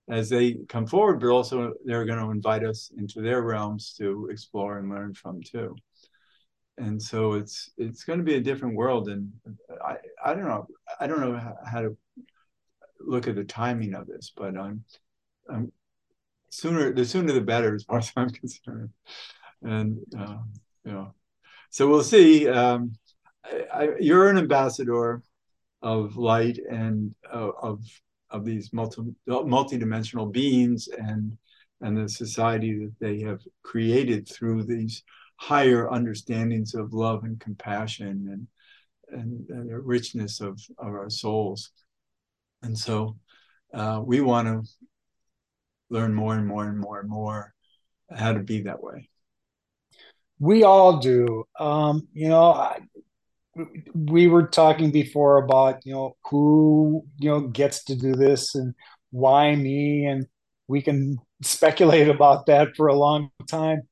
as 0.10 0.30
they 0.30 0.56
come 0.68 0.86
forward, 0.86 1.20
but 1.20 1.30
also 1.30 1.74
they're 1.86 2.06
going 2.06 2.20
to 2.20 2.32
invite 2.32 2.64
us 2.64 2.92
into 2.98 3.22
their 3.22 3.42
realms 3.42 3.94
to 3.98 4.28
explore 4.30 4.78
and 4.78 4.90
learn 4.90 5.14
from 5.14 5.42
too. 5.42 5.76
And 6.78 7.02
so 7.02 7.34
it's 7.34 7.70
it's 7.78 8.04
going 8.04 8.20
to 8.20 8.26
be 8.26 8.36
a 8.36 8.42
different 8.42 8.76
world, 8.76 9.08
and 9.08 9.32
I 9.86 9.98
I 10.26 10.34
don't 10.34 10.46
know 10.46 10.68
I 11.00 11.06
don't 11.06 11.20
know 11.20 11.40
how, 11.66 11.82
to 11.82 11.96
look 13.00 13.28
at 13.28 13.36
the 13.36 13.44
timing 13.44 13.94
of 13.94 14.08
this, 14.08 14.34
but 14.36 14.58
I'm, 14.58 14.84
I'm 15.48 15.72
sooner 16.50 16.92
the 16.92 17.06
sooner 17.06 17.32
the 17.32 17.42
better 17.42 17.76
as 17.76 17.84
far 17.84 18.00
as 18.00 18.12
I'm 18.16 18.30
concerned, 18.42 18.90
and 19.62 20.00
uh, 20.18 20.38
you 20.84 20.92
know, 20.92 21.14
so 21.70 21.88
we'll 21.88 22.04
see. 22.04 22.48
Um, 22.48 22.96
I, 23.46 23.66
I, 23.72 23.90
you're 24.00 24.30
an 24.30 24.40
ambassador 24.40 25.22
of 25.84 26.18
light 26.18 26.58
and 26.58 27.14
uh, 27.32 27.50
of 27.62 27.84
of 28.34 28.44
these 28.44 28.74
multi 28.74 29.02
multidimensional 29.28 30.32
beings 30.32 30.90
and 30.90 31.38
and 31.82 31.98
the 31.98 32.10
society 32.10 32.78
that 32.80 32.94
they 33.00 33.22
have 33.22 33.42
created 33.62 34.28
through 34.28 34.64
these 34.64 35.04
higher 35.38 35.90
understandings 35.92 36.74
of 36.74 36.94
love 36.94 37.24
and 37.24 37.40
compassion 37.40 38.28
and 38.32 38.48
and, 39.10 39.50
and 39.50 39.70
the 39.70 39.80
richness 39.80 40.42
of, 40.42 40.60
of 40.78 40.88
our 40.88 41.10
souls. 41.10 41.72
And 42.64 42.78
so 42.78 43.18
uh, 43.74 44.02
we 44.04 44.22
want 44.22 44.48
to 44.48 44.70
learn 45.90 46.14
more 46.14 46.36
and 46.36 46.48
more 46.48 46.66
and 46.66 46.80
more 46.80 47.00
and 47.00 47.10
more 47.10 47.54
how 48.12 48.34
to 48.34 48.40
be 48.40 48.62
that 48.62 48.82
way. 48.82 49.10
We 50.40 50.64
all 50.64 50.98
do. 50.98 51.46
Um, 51.60 52.08
you 52.14 52.30
know, 52.30 52.46
I, 52.52 52.80
we 53.94 54.28
were 54.28 54.48
talking 54.48 54.92
before 54.92 55.38
about 55.38 55.86
you 55.86 55.94
know 55.94 56.16
who 56.30 57.06
you 57.20 57.30
know 57.30 57.42
gets 57.42 57.84
to 57.86 57.96
do 57.96 58.14
this 58.14 58.56
and 58.56 58.74
why 59.12 59.56
me? 59.56 60.06
And 60.06 60.26
we 60.68 60.82
can 60.82 61.18
speculate 61.42 62.10
about 62.10 62.48
that 62.48 62.76
for 62.76 62.88
a 62.88 62.96
long 62.96 63.30
time. 63.48 63.84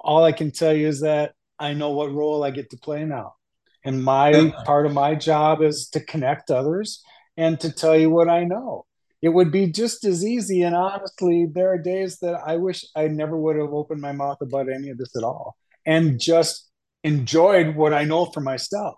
All 0.00 0.24
i 0.24 0.32
can 0.32 0.50
tell 0.50 0.74
you 0.74 0.88
is 0.88 1.00
that 1.00 1.34
i 1.58 1.72
know 1.72 1.90
what 1.90 2.12
role 2.12 2.42
i 2.42 2.50
get 2.50 2.70
to 2.70 2.76
play 2.78 3.04
now. 3.04 3.34
And 3.84 4.02
my 4.02 4.52
part 4.64 4.86
of 4.86 4.92
my 4.92 5.14
job 5.14 5.62
is 5.62 5.88
to 5.90 6.00
connect 6.00 6.50
others 6.50 7.02
and 7.36 7.60
to 7.60 7.70
tell 7.70 7.96
you 7.96 8.10
what 8.10 8.28
i 8.28 8.44
know. 8.44 8.86
It 9.22 9.28
would 9.30 9.50
be 9.50 9.70
just 9.70 10.04
as 10.04 10.24
easy 10.24 10.62
and 10.62 10.74
honestly 10.74 11.46
there 11.50 11.72
are 11.72 11.78
days 11.78 12.18
that 12.18 12.34
i 12.44 12.56
wish 12.56 12.84
i 12.96 13.06
never 13.06 13.36
would 13.36 13.56
have 13.56 13.72
opened 13.72 14.00
my 14.00 14.12
mouth 14.12 14.38
about 14.40 14.68
any 14.68 14.90
of 14.90 14.98
this 14.98 15.14
at 15.16 15.22
all. 15.22 15.56
And 15.84 16.18
just 16.18 16.68
enjoyed 17.06 17.76
what 17.76 17.94
I 17.94 18.04
know 18.04 18.26
for 18.26 18.40
myself. 18.40 18.96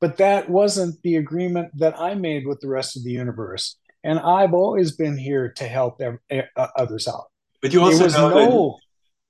But 0.00 0.16
that 0.16 0.48
wasn't 0.48 1.00
the 1.02 1.16
agreement 1.16 1.76
that 1.78 1.98
I 1.98 2.14
made 2.14 2.46
with 2.46 2.60
the 2.60 2.68
rest 2.68 2.96
of 2.96 3.04
the 3.04 3.10
universe. 3.10 3.76
And 4.02 4.18
I've 4.18 4.54
always 4.54 4.96
been 4.96 5.16
here 5.16 5.52
to 5.58 5.64
help 5.64 6.00
uh, 6.00 6.66
others 6.76 7.06
out. 7.06 7.26
But 7.60 7.72
you 7.72 7.82
also 7.82 8.08
know 8.08 8.28
no, 8.28 8.78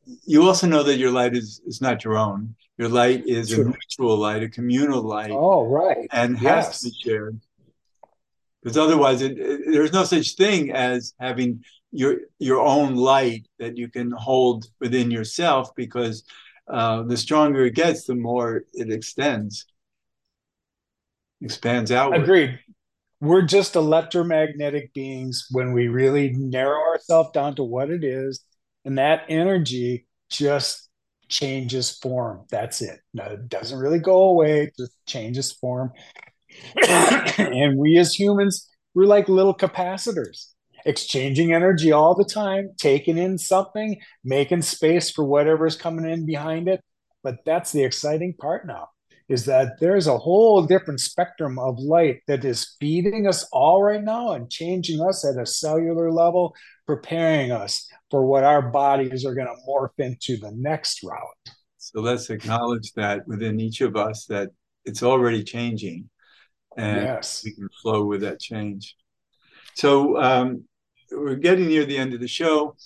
that 0.07 0.17
you 0.25 0.43
also 0.49 0.67
know 0.67 0.83
that 0.83 0.97
your 0.97 1.11
light 1.11 1.37
is, 1.37 1.61
is 1.67 1.81
not 1.81 2.05
your 2.05 2.17
own. 2.17 2.55
Your 2.79 2.89
light 2.89 3.27
is 3.27 3.51
true. 3.51 3.65
a 3.65 3.67
mutual 3.67 4.17
light, 4.17 4.43
a 4.43 4.49
communal 4.49 5.03
light. 5.03 5.31
Oh, 5.31 5.67
right. 5.67 6.09
And 6.11 6.41
yes. 6.41 6.67
has 6.67 6.81
to 6.81 6.89
be 6.89 6.97
shared. 7.05 7.41
Because 8.63 8.79
otherwise, 8.79 9.23
it, 9.23 9.39
it, 9.39 9.61
there's 9.73 9.93
no 9.93 10.05
such 10.05 10.37
thing 10.37 10.71
as 10.73 11.15
having 11.21 11.65
your 11.91 12.21
your 12.39 12.61
own 12.61 12.97
light 12.97 13.47
that 13.59 13.77
you 13.77 13.89
can 13.89 14.11
hold 14.11 14.67
within 14.81 15.11
yourself 15.11 15.75
because 15.77 16.25
uh, 16.73 17.03
the 17.03 17.17
stronger 17.17 17.67
it 17.67 17.75
gets, 17.75 18.05
the 18.05 18.15
more 18.15 18.65
it 18.73 18.91
extends, 18.91 19.67
expands 21.41 21.93
out. 21.93 22.17
Agreed. 22.17 22.59
We're 23.21 23.43
just 23.43 23.77
electromagnetic 23.77 24.93
beings 24.95 25.47
when 25.51 25.73
we 25.73 25.87
really 25.87 26.33
narrow 26.33 26.81
ourselves 26.81 27.31
down 27.33 27.55
to 27.57 27.63
what 27.63 27.91
it 27.91 28.03
is, 28.03 28.45
and 28.85 28.99
that 28.99 29.27
energy 29.29 30.07
just 30.29 30.89
changes 31.29 31.99
form. 31.99 32.47
That's 32.51 32.83
it. 32.83 32.99
No, 33.15 33.25
it 33.25 33.49
doesn't 33.49 33.79
really 33.79 34.01
go 34.01 34.25
away, 34.25 34.65
it 34.65 34.77
just 34.77 34.93
changes 35.07 35.53
form. 35.53 35.93
and 36.89 37.79
we 37.79 37.97
as 37.99 38.13
humans 38.13 38.69
we're 38.95 39.07
like 39.07 39.29
little 39.29 39.55
capacitors, 39.55 40.49
exchanging 40.85 41.53
energy 41.53 41.93
all 41.93 42.15
the 42.15 42.25
time, 42.25 42.71
taking 42.79 43.19
in 43.19 43.39
something, 43.39 44.01
making 44.25 44.63
space 44.63 45.11
for 45.11 45.25
whatever's 45.25 45.77
coming 45.77 46.09
in 46.09 46.27
behind 46.27 46.69
it. 46.69 46.83
But 47.23 47.45
that's 47.45 47.73
the 47.73 47.85
exciting 47.85 48.35
part 48.35 48.67
now 48.67 48.89
is 49.29 49.47
that 49.47 49.81
there's 49.81 50.07
a 50.07 50.19
whole 50.19 50.63
different 50.67 51.01
spectrum 51.01 51.59
of 51.59 51.79
light 51.79 52.21
that 52.27 52.45
is 52.45 52.77
feeding 52.79 53.27
us 53.27 53.49
all 53.53 53.83
right 53.83 54.03
now 54.03 54.33
and 54.33 54.51
changing 54.51 55.01
us 55.01 55.25
at 55.25 55.41
a 55.41 55.47
cellular 55.47 56.11
level, 56.11 56.55
preparing 56.87 57.51
us 57.51 57.89
for 58.11 58.27
what 58.27 58.45
our 58.45 58.61
bodies 58.61 59.25
are 59.25 59.35
going 59.35 59.47
to 59.47 59.63
morph 59.67 59.99
into 59.99 60.37
the 60.37 60.53
next 60.55 61.03
route. 61.03 61.55
So 61.79 62.01
let's 62.01 62.29
acknowledge 62.29 62.93
that 62.93 63.27
within 63.27 63.59
each 63.59 63.81
of 63.81 63.97
us 63.97 64.27
that 64.27 64.51
it's 64.85 65.03
already 65.03 65.43
changing 65.45 66.11
and 66.77 67.03
yes. 67.03 67.43
we 67.45 67.55
can 67.55 67.69
flow 67.81 68.05
with 68.05 68.23
that 68.23 68.41
change. 68.41 68.97
So 69.75 70.21
um, 70.21 70.65
we're 71.13 71.37
getting 71.37 71.69
near 71.69 71.85
the 71.85 71.99
end 71.99 72.15
of 72.15 72.21
the 72.21 72.29
show. 72.29 72.77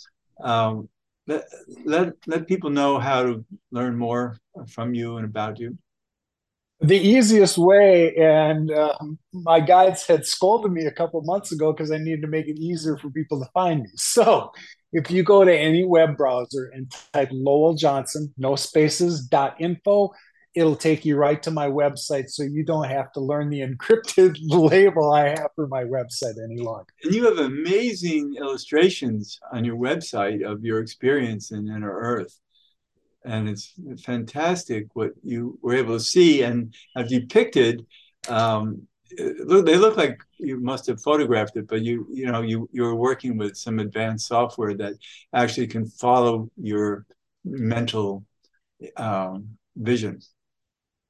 Um, 0.41 0.89
let, 1.27 1.45
let, 1.85 2.13
let 2.27 2.47
people 2.47 2.71
know 2.71 2.99
how 2.99 3.23
to 3.23 3.45
learn 3.71 3.97
more 3.97 4.39
from 4.69 4.95
you 4.95 5.17
and 5.17 5.25
about 5.25 5.59
you 5.59 5.77
the 6.81 6.99
easiest 6.99 7.57
way 7.57 8.15
and 8.17 8.71
uh, 8.71 8.95
my 9.33 9.61
guides 9.61 10.07
had 10.07 10.27
scolded 10.27 10.71
me 10.71 10.85
a 10.85 10.91
couple 10.91 11.23
months 11.23 11.51
ago 11.51 11.73
because 11.73 11.91
i 11.91 11.97
needed 11.97 12.21
to 12.21 12.29
make 12.29 12.47
it 12.49 12.59
easier 12.59 12.99
for 12.99 13.09
people 13.11 13.41
to 13.41 13.49
find 13.55 13.83
me 13.83 13.89
so 13.95 14.51
if 14.93 15.11
you 15.11 15.23
go 15.23 15.43
to 15.43 15.57
any 15.57 15.85
web 15.85 16.17
browser 16.17 16.71
and 16.75 16.93
type 17.15 17.31
lowell 17.33 17.75
johnson 17.75 18.33
no 18.37 18.55
spaces 18.57 19.27
dot 19.27 19.59
info 19.59 20.11
it'll 20.57 20.75
take 20.75 21.05
you 21.05 21.17
right 21.17 21.43
to 21.43 21.51
my 21.53 21.69
website 21.69 22.29
so 22.29 22.43
you 22.43 22.65
don't 22.65 22.89
have 22.89 23.13
to 23.13 23.21
learn 23.21 23.49
the 23.49 23.61
encrypted 23.69 24.37
label 24.41 25.13
i 25.13 25.29
have 25.29 25.51
for 25.55 25.69
my 25.69 25.85
website 25.85 26.35
any 26.43 26.59
longer 26.59 26.87
and 27.05 27.15
you 27.15 27.25
have 27.25 27.39
amazing 27.39 28.35
illustrations 28.39 29.39
on 29.53 29.65
your 29.65 29.77
website 29.77 30.45
of 30.45 30.65
your 30.65 30.81
experience 30.81 31.53
in 31.53 31.69
inner 31.69 31.93
earth 31.93 32.41
and 33.27 33.49
it's 33.49 33.75
fantastic 34.05 34.87
what 34.95 35.11
you 35.23 35.59
were 35.61 35.75
able 35.75 35.99
to 35.99 36.05
see 36.05 36.43
and 36.43 36.73
have 36.95 37.09
depicted. 37.09 37.85
Um, 38.29 38.87
they 39.19 39.77
look 39.77 39.97
like 39.97 40.19
you 40.39 40.61
must 40.61 40.87
have 40.87 41.03
photographed 41.03 41.57
it, 41.57 41.69
but 41.69 41.83
you 41.83 42.07
you 42.13 42.27
know 42.27 42.43
you 42.43 42.69
you're 42.73 42.95
working 42.95 43.37
with 43.37 43.57
some 43.57 43.79
advanced 43.79 44.27
software 44.27 44.75
that 44.75 44.95
actually 45.33 45.67
can 45.67 45.87
follow 45.87 46.51
your 46.57 47.07
mental 47.45 48.25
um, 48.97 49.57
vision. 49.77 50.21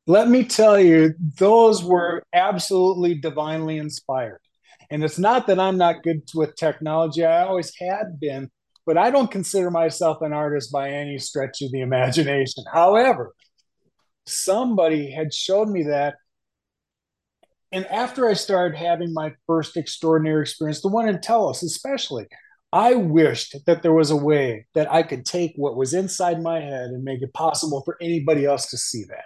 Let 0.07 0.29
me 0.29 0.45
tell 0.45 0.79
you, 0.79 1.14
those 1.38 1.83
were 1.83 2.23
absolutely 2.33 3.16
divinely 3.16 3.79
inspired. 3.79 4.40
And 4.90 5.03
it's 5.03 5.19
not 5.19 5.49
that 5.49 5.59
I'm 5.59 5.79
not 5.79 6.03
good 6.05 6.23
with 6.35 6.55
technology; 6.57 7.25
I 7.25 7.45
always 7.45 7.73
had 7.79 8.21
been 8.21 8.51
but 8.87 8.97
I 8.97 9.11
don't 9.11 9.31
consider 9.31 9.71
myself 9.71 10.23
an 10.23 10.33
artist 10.33 10.71
by 10.71 10.90
any 10.90 11.19
stretch 11.19 11.61
of 11.61 11.73
the 11.73 11.81
imagination. 11.81 12.64
However, 12.73 13.35
somebody 14.27 15.11
had 15.11 15.35
showed 15.35 15.69
me 15.69 15.83
that. 15.85 16.14
And 17.73 17.85
after 17.87 18.29
I 18.29 18.35
started 18.35 18.79
having 18.79 19.12
my 19.12 19.35
first 19.47 19.77
extraordinary 19.77 20.42
experience, 20.42 20.81
the 20.81 20.88
one 20.88 21.09
in 21.09 21.21
Telos 21.21 21.64
especially, 21.64 22.27
I 22.73 22.95
wished 22.95 23.57
that 23.66 23.83
there 23.83 23.92
was 23.92 24.11
a 24.11 24.16
way 24.16 24.66
that 24.75 24.90
I 24.90 25.03
could 25.03 25.27
take 25.27 25.53
what 25.57 25.77
was 25.77 25.92
inside 25.92 26.40
my 26.40 26.61
head 26.61 26.90
and 26.90 27.03
make 27.03 27.23
it 27.23 27.35
possible 27.35 27.83
for 27.85 27.97
anybody 28.01 28.45
else 28.45 28.71
to 28.71 28.79
see 28.79 29.05
that. 29.09 29.25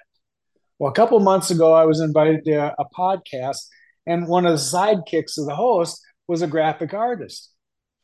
Well, 0.81 0.91
a 0.91 0.95
couple 0.95 1.21
months 1.21 1.53
ago, 1.53 1.73
I 1.73 1.85
was 1.85 2.01
invited 2.01 2.45
to 2.47 2.75
a 2.77 2.85
podcast, 2.99 3.69
and 4.07 4.27
one 4.27 4.47
of 4.47 4.53
the 4.53 4.59
sidekicks 4.59 5.39
of 5.39 5.47
the 5.47 5.55
host 5.55 6.01
was 6.27 6.43
a 6.43 6.49
graphic 6.49 6.93
artist 6.93 7.51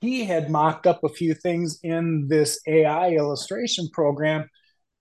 he 0.00 0.24
had 0.24 0.50
mocked 0.50 0.86
up 0.86 1.02
a 1.04 1.08
few 1.08 1.34
things 1.34 1.78
in 1.82 2.26
this 2.28 2.60
AI 2.66 3.10
illustration 3.10 3.88
program 3.92 4.48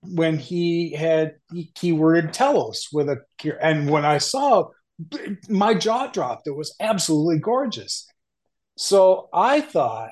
when 0.01 0.37
he 0.37 0.93
had 0.93 1.35
he 1.51 1.71
keyworded 1.75 2.31
Telos 2.31 2.87
with 2.93 3.09
a 3.09 3.17
and 3.61 3.89
when 3.89 4.05
I 4.05 4.19
saw 4.19 4.69
my 5.49 5.73
jaw 5.73 6.07
dropped. 6.07 6.47
It 6.47 6.55
was 6.55 6.75
absolutely 6.79 7.39
gorgeous. 7.39 8.07
So 8.77 9.29
I 9.33 9.61
thought 9.61 10.11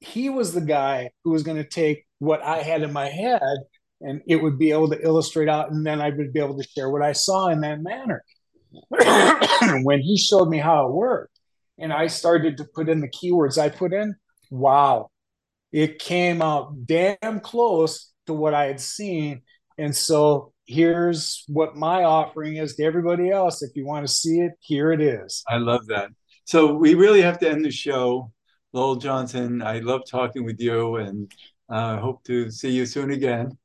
he 0.00 0.30
was 0.30 0.52
the 0.52 0.60
guy 0.60 1.10
who 1.24 1.30
was 1.30 1.42
going 1.42 1.56
to 1.56 1.68
take 1.68 2.06
what 2.18 2.42
I 2.42 2.58
had 2.58 2.82
in 2.82 2.92
my 2.92 3.08
head 3.08 3.40
and 4.04 4.20
it 4.28 4.36
would 4.36 4.58
be 4.58 4.70
able 4.70 4.90
to 4.90 5.02
illustrate 5.02 5.48
out 5.48 5.70
and 5.70 5.84
then 5.84 6.00
I 6.00 6.10
would 6.10 6.32
be 6.32 6.40
able 6.40 6.58
to 6.58 6.68
share 6.68 6.90
what 6.90 7.02
I 7.02 7.12
saw 7.12 7.48
in 7.48 7.60
that 7.62 7.80
manner. 7.80 8.22
when 9.82 10.00
he 10.00 10.18
showed 10.18 10.48
me 10.48 10.58
how 10.58 10.86
it 10.86 10.92
worked, 10.92 11.38
and 11.78 11.92
I 11.92 12.06
started 12.08 12.58
to 12.58 12.64
put 12.64 12.88
in 12.88 13.00
the 13.00 13.08
keywords 13.08 13.58
I 13.58 13.68
put 13.68 13.92
in, 13.92 14.14
wow, 14.50 15.10
it 15.72 15.98
came 15.98 16.42
out 16.42 16.86
damn 16.86 17.40
close 17.40 18.12
to 18.26 18.34
what 18.34 18.54
I 18.54 18.66
had 18.66 18.80
seen. 18.80 19.42
And 19.78 19.94
so 19.94 20.52
here's 20.66 21.44
what 21.48 21.76
my 21.76 22.04
offering 22.04 22.56
is 22.56 22.76
to 22.76 22.84
everybody 22.84 23.30
else. 23.30 23.62
If 23.62 23.74
you 23.74 23.86
want 23.86 24.06
to 24.06 24.12
see 24.12 24.40
it, 24.40 24.52
here 24.60 24.92
it 24.92 25.00
is. 25.00 25.42
I 25.48 25.56
love 25.56 25.86
that. 25.86 26.10
So 26.44 26.74
we 26.74 26.94
really 26.94 27.22
have 27.22 27.38
to 27.40 27.50
end 27.50 27.64
the 27.64 27.70
show. 27.70 28.30
Lowell 28.72 28.96
Johnson, 28.96 29.62
I 29.62 29.78
love 29.78 30.02
talking 30.08 30.44
with 30.44 30.60
you 30.60 30.96
and 30.96 31.32
I 31.68 31.94
uh, 31.94 32.00
hope 32.00 32.24
to 32.24 32.50
see 32.50 32.70
you 32.70 32.86
soon 32.86 33.10
again. 33.10 33.56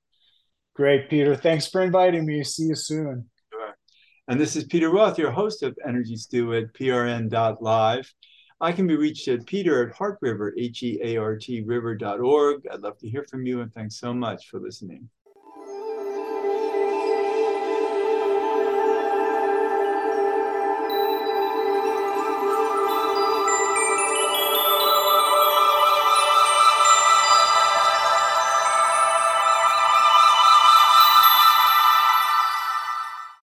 Great, 0.79 1.09
Peter. 1.09 1.35
Thanks 1.35 1.67
for 1.67 1.81
inviting 1.81 2.25
me. 2.25 2.41
See 2.41 2.63
you 2.63 2.75
soon. 2.75 3.25
Sure. 3.51 3.77
And 4.29 4.39
this 4.39 4.55
is 4.55 4.63
Peter 4.63 4.89
Roth, 4.89 5.19
your 5.19 5.29
host 5.29 5.61
of 5.61 5.77
Energy 5.85 6.15
Stew 6.15 6.53
at 6.53 6.73
prn.live. 6.73 8.13
I 8.61 8.71
can 8.71 8.87
be 8.87 8.95
reached 8.95 9.27
at 9.27 9.45
peter 9.45 9.85
at 9.85 9.93
heart 9.93 10.19
river, 10.21 10.53
H 10.57 10.81
E 10.83 10.97
A 11.03 11.17
R 11.17 11.35
T 11.35 11.63
river.org. 11.65 12.65
I'd 12.71 12.79
love 12.79 12.97
to 12.99 13.09
hear 13.09 13.25
from 13.29 13.45
you 13.45 13.59
and 13.59 13.73
thanks 13.73 13.99
so 13.99 14.13
much 14.13 14.47
for 14.47 14.61
listening. 14.61 15.09